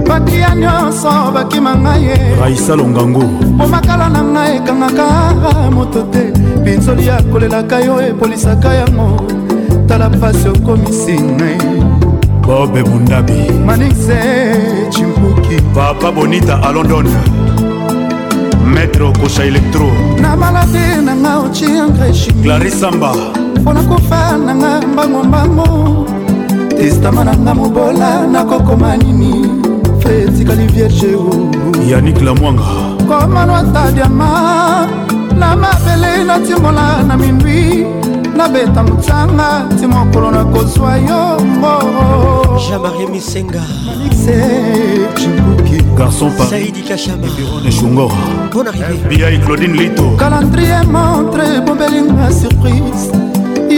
[0.08, 3.22] bakia nyonso bakima ngai ye raisa longango
[3.64, 5.06] omakala na ngai ekangaka
[5.74, 6.22] moto te
[6.64, 9.08] binzoli akolelaka yo epolisaka yango
[9.88, 11.56] tala mpasi okomisi ngai
[12.44, 14.18] bobe bundabi manise
[14.92, 17.41] chimpuki papa bonita alondona
[18.82, 19.86] maître okosha elektro
[20.20, 23.14] na maladi nanga ociengre chimi clarisamba
[23.60, 25.66] mpona kofa nanga mbangombango
[26.68, 29.32] testama nanga mobola nakokoma nini
[30.02, 31.12] fe etikali vierge
[31.90, 32.68] yanik lamwanga
[33.08, 34.30] komanwata diama
[35.40, 37.86] na mabele natimola na mindwi
[38.36, 39.48] nabeta motanga
[39.80, 41.22] ti mokolo nakozwa yo
[41.56, 42.60] mbo oh, oh, oh.
[42.70, 43.62] jabari misenga
[45.98, 53.08] garçon parisshungorbiai claudine lito calendrier montre bombelinga surprise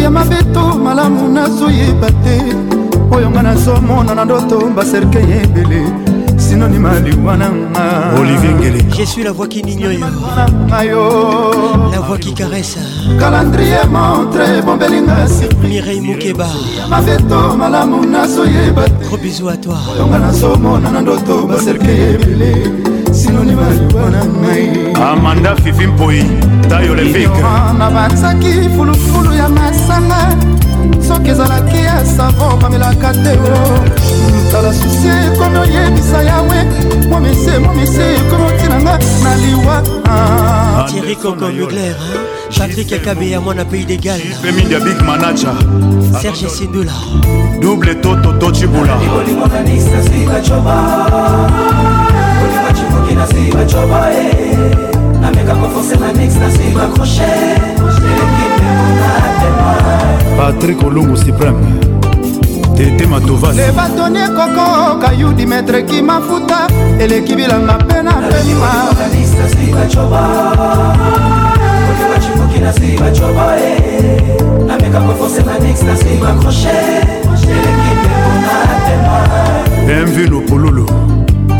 [0.02, 2.36] ya mabeto malamu nazoyeba te
[3.16, 5.82] oyo nga nazomona na ndoto baserke ebele
[6.36, 7.48] sinonima liwana
[8.18, 9.98] olivier ngele je suis la voix qui nignoyo
[10.68, 12.78] la voix qui caresse
[13.18, 15.26] calendrier montre bombelinga
[15.62, 16.46] mireille mokeba
[16.88, 22.52] maveto malamu nazoyeba te gros bisou à toi oyonga nazomona na ndoto baserke ebele
[23.12, 24.68] sinonima liwa na ngai
[25.10, 26.24] amanda fifi mpoi
[26.68, 27.40] tayo levike
[27.78, 30.28] na banzaki fulufulu ya masanga
[31.08, 33.58] soki ezalaki ya savo bamelaka te o
[34.52, 36.58] tala susi ekomi oyebisa yawe
[37.10, 37.53] momese
[37.84, 39.76] bise ekomoti nanga na liwa
[40.88, 41.96] thierry coco mugler
[42.58, 45.52] patrik akabeya mwana pays d'égal feminde big manaja
[46.22, 46.92] serge sindula
[47.60, 49.54] double toto tocibula eh.
[60.38, 61.93] patrik olungu supreme
[62.76, 66.66] tete matovasebatoni ekokoka yu dimetre kimafuta
[67.00, 68.70] eleki bilanga mpe na pema
[72.14, 74.22] bachipuki nasi bacoba eh.
[74.66, 76.76] nameka kofose manix nasi bakroche
[77.30, 81.13] elekipepona tema mv lopololo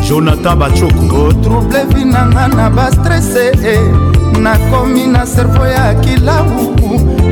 [0.09, 3.81] jonathan bacoko otrouble vi na nga na bastrese eh.
[4.41, 6.75] nakomi na servo ya kilau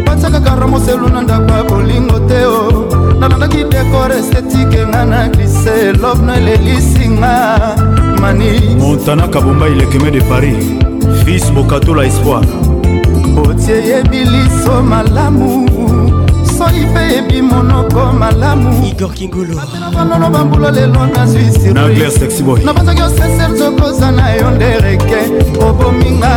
[0.07, 2.73] batiakaka ramoselu na ndako ya bolingo te o oh.
[3.21, 7.37] nalandaki dekor estetike nga na glise lobno elelisinga
[8.21, 10.57] mani montana kabomba ilekeme de paris
[11.25, 12.47] fils bokatola espoir
[13.49, 15.72] otie yebi liso malamu
[16.73, 24.51] moi mpe yebi monoko malamu igor kingulobanono bambula lelo nazwi sirnabanzaki osese nzokoza na yo
[24.51, 25.17] ndereke
[25.69, 26.35] obominga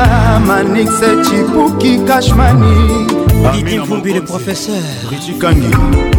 [0.48, 2.76] manixe chipuki kashmani
[3.56, 4.82] Lidi Vumbi le professeur
[5.12, 5.68] Richie Kangi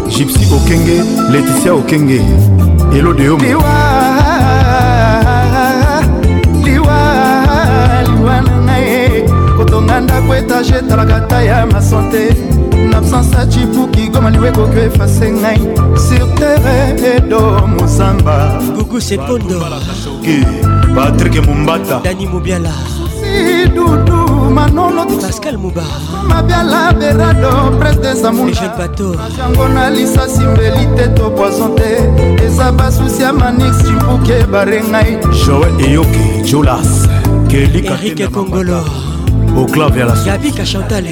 [0.09, 2.21] Gypsy Okenge Laetitia Okenge
[2.97, 3.73] Elo de Homo Liwa
[6.63, 9.23] Liwa Liwa na ngai
[9.57, 12.37] kotonga ndako etage etalaka ta ya masante
[12.91, 15.59] l'absence acibuki goma liweko oki efase ngai
[16.05, 16.77] sur terre
[17.15, 18.35] edor mozamba
[18.75, 20.37] gugu sepondoki
[20.95, 22.73] patrik mombata dani mobiala
[23.75, 24.19] dudu
[24.57, 25.83] manolo pascal moba
[26.29, 31.89] mabiala berado prince des amourjango na lisasi mbeli te to poison te
[32.45, 35.11] eza basusi ya manix cimpuki ebare ngai
[35.45, 36.89] joel eyoki julas
[37.49, 39.06] kelikaerike kongolo
[39.55, 40.25] au clave et à la sauce.
[40.25, 41.05] Gabika Chantal.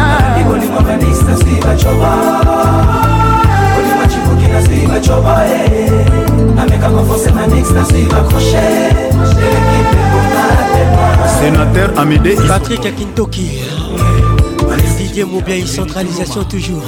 [11.41, 13.49] Sénateur Amédée Patrick Akintoki
[14.97, 16.83] Didier Moubia centralisation toujours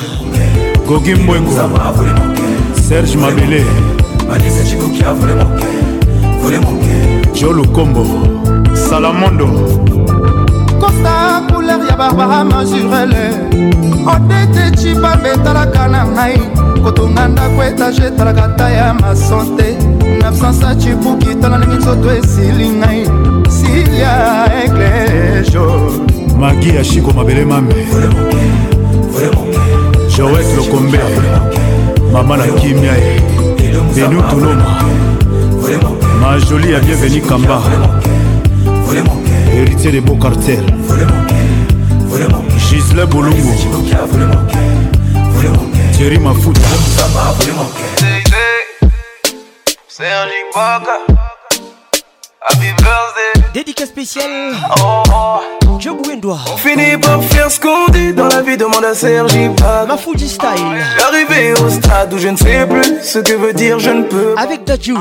[0.87, 1.51] Gogi Mbwengo
[2.87, 3.63] Serge Mabele
[7.33, 8.05] Jolu Kombo
[8.73, 9.82] Salamondo
[11.93, 13.31] ya barbara masurele
[14.13, 16.37] odete cipambe etalaka na ngai
[16.83, 19.67] kotonga ndako etage etalaka ta ya masante
[20.21, 23.01] na absence acibuki tala ndenge nzoto esili ngai
[23.55, 24.13] silia
[24.63, 25.65] eklejo
[26.39, 27.75] magi ya shiko mabele mame
[30.17, 30.99] joet lokombe
[32.13, 33.21] mama na kimia ye
[33.95, 34.65] benu tuloma
[36.21, 37.61] majoli ya bienveni kamba
[39.55, 41.42] héritier de beau cartel Vraiment.
[42.57, 43.53] Gisle Bolongo
[45.97, 46.59] Thierry Mafuta
[49.87, 50.91] C'est un Libaka
[52.45, 55.71] Happy birthday Dédicace spéciale oh, oh.
[55.79, 59.47] Joe Bouendoua On finit par faire ce qu'on dit dans la vie demande à Sergi
[59.49, 60.47] Bag Ma Fuji style
[60.99, 64.35] J'arrive au stade où je ne sais plus ce que veut dire je ne peux
[64.37, 64.93] Avec Dadju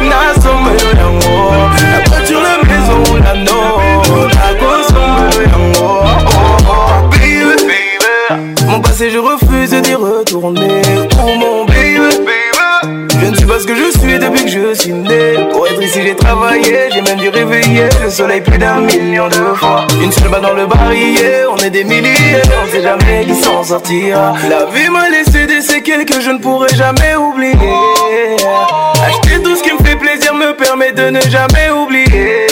[0.02, 1.54] Nasome d'amour.
[1.80, 3.80] La voiture, la maison, la no.
[4.30, 6.04] La consomme d'amour.
[6.04, 8.64] Oh, oh, baby, baby.
[8.68, 10.82] Mon passé, je refuse d'y retourner.
[11.22, 11.63] Oh mon
[13.26, 15.48] je ne suis pas ce que je suis depuis que je suis né.
[15.54, 19.56] Pour être ici, j'ai travaillé, j'ai même dû réveiller le soleil plus d'un million de
[19.56, 19.88] fois.
[20.04, 23.64] Une seule balle dans le barillet, on est des milliers, on sait jamais qui s'en
[23.64, 24.34] sortira.
[24.50, 27.56] La vie m'a laissé des séquelles que je ne pourrai jamais oublier.
[29.08, 32.46] Acheter tout ce qui me fait plaisir me permet de ne jamais oublier.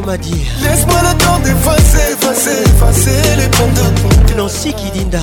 [0.00, 4.00] Comadi Laisse-moi le temps d'effacer, effacer, effacer les peines de
[4.32, 5.20] ton Nancy Kidinda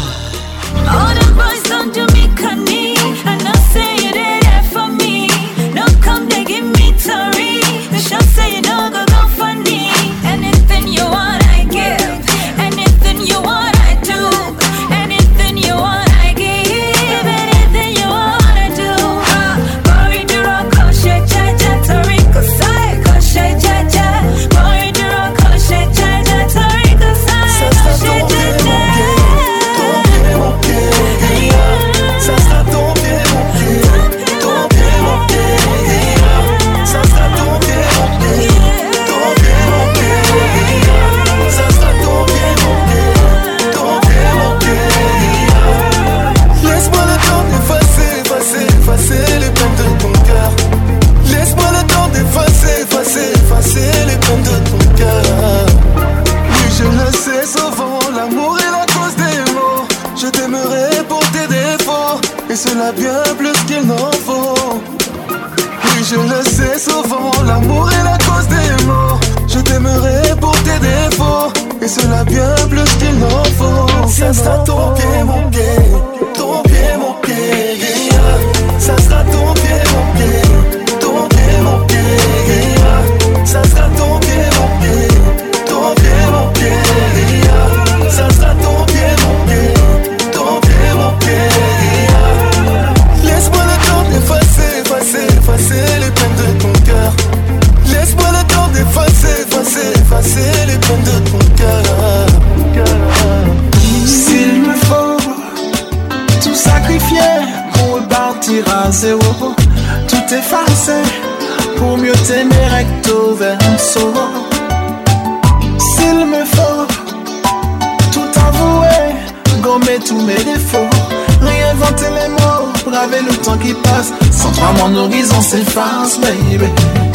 [125.48, 126.66] c'est France, baby.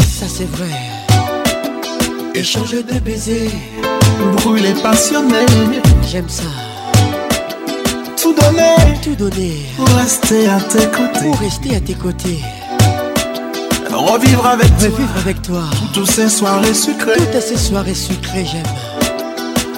[0.00, 0.70] Ça, c'est vrai.
[2.34, 3.50] Échanger de baisers,
[4.42, 5.44] brûler passionné.
[6.10, 6.48] J'aime ça.
[8.20, 9.56] Tout donner, tout donner.
[9.76, 11.22] Pour rester à tes côtés.
[11.24, 12.38] Pour rester à tes côtés.
[13.92, 15.20] Revivre avec Revivre toi.
[15.20, 15.64] avec toi.
[15.92, 17.18] Toutes ces soirées sucrées.
[17.30, 18.72] Toutes ces soirées sucrées, j'aime.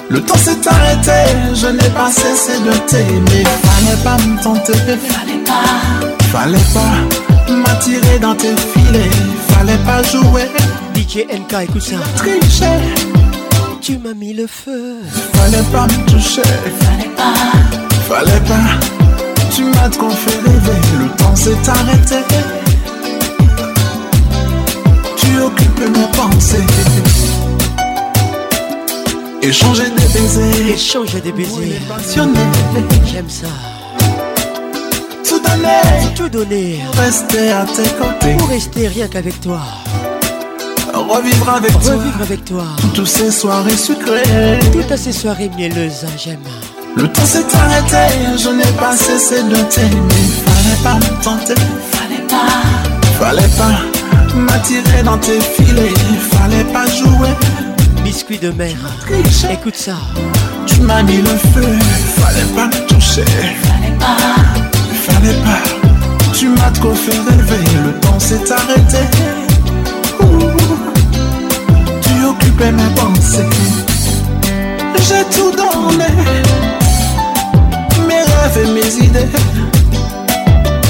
[0.07, 3.43] Le temps s'est arrêté, je n'ai pas cessé de t'aimer.
[3.67, 4.73] Fallait pas me tenter,
[5.11, 6.25] fallait pas.
[6.31, 9.11] Fallait pas m'as tiré dans tes filets,
[9.49, 10.49] fallait pas jouer.
[10.93, 11.95] DJ NK, écoute ça.
[12.15, 12.79] Tricher,
[13.81, 14.95] tu m'as mis le feu.
[15.33, 16.41] Fallait pas me toucher,
[16.81, 17.35] fallait pas,
[18.09, 18.85] fallait pas.
[19.55, 22.17] Tu m'as trop fait rêver, le temps s'est arrêté.
[25.17, 26.63] Tu occupes mes pensées.
[29.41, 31.79] Échanger des baisers, échanger des baisers.
[33.05, 33.47] j'aime ça
[36.15, 39.59] tout donner rester à tes côtés, pour rester rien qu'avec toi.
[40.93, 41.91] Revivre avec toi.
[41.91, 42.63] Revivre avec toi.
[42.93, 44.59] Toutes ces soirées sucrées.
[44.71, 46.39] Toutes ces soirées mielleuses, hein, j'aime.
[46.95, 50.25] Le temps s'est arrêté, je n'ai pas cessé de t'aimer.
[50.45, 51.53] Fallait pas me tenter.
[51.91, 53.19] Fallait pas.
[53.19, 55.93] Fallait pas m'attirer dans tes filets.
[56.31, 57.29] Fallait pas jouer.
[58.03, 58.75] Biscuit de mer.
[59.51, 59.95] Écoute ça.
[60.65, 61.77] Tu m'as mis le feu.
[62.19, 63.25] Fallait pas me toucher.
[63.25, 64.71] Fallait pas.
[66.37, 68.99] Tu m'as trop fait rêver, le temps s'est arrêté.
[72.01, 73.49] tu occupais mes pensées.
[75.07, 76.09] J'ai tout donné,
[78.07, 79.29] mes rêves et mes idées.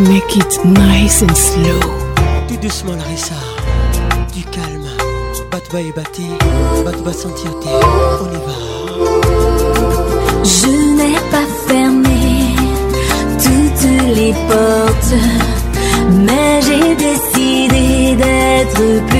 [0.00, 1.80] make it nice and slow.
[2.48, 3.34] Tout doucement, Larissa.
[4.34, 4.88] Du calme.
[5.50, 6.28] Bat-bat et batté.
[6.84, 7.82] bat sentir sans
[8.22, 8.40] On y va.
[10.44, 12.54] Je n'ai pas fermé
[13.42, 15.22] toutes les portes.
[16.12, 19.15] Mais j'ai décidé d'être plus.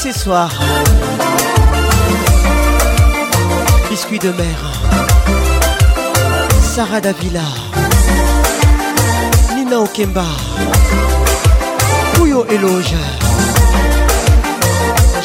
[0.04, 0.50] ce soir.
[3.90, 4.58] Biscuit de mer.
[6.76, 7.42] Sarah Davila.
[9.56, 10.24] Nina Okemba.
[12.14, 12.96] Puyo Eloge.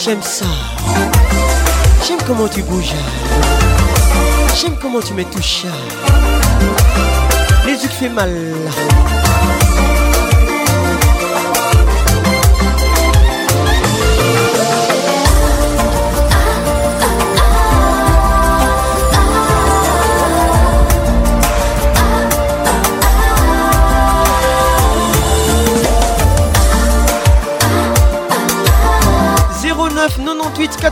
[0.04, 0.44] J'aime ça.
[2.06, 2.92] J'aime comment tu bouges.
[4.60, 5.64] J'aime comment tu me touches.
[7.64, 8.30] Les yeux font mal.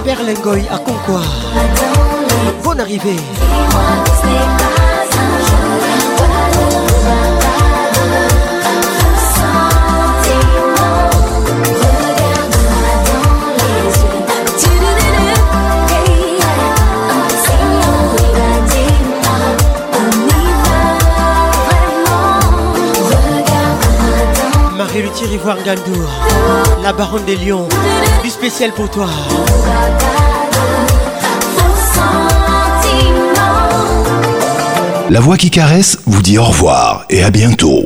[0.04, 1.20] Perlengoy à Concours
[2.64, 3.16] Bonne arrivée
[24.96, 26.00] Héritier Ivoire Gandou,
[26.82, 27.68] la baronne des lions,
[28.24, 29.08] du spécial pour toi.
[35.10, 37.85] La voix qui caresse vous dit au revoir et à bientôt.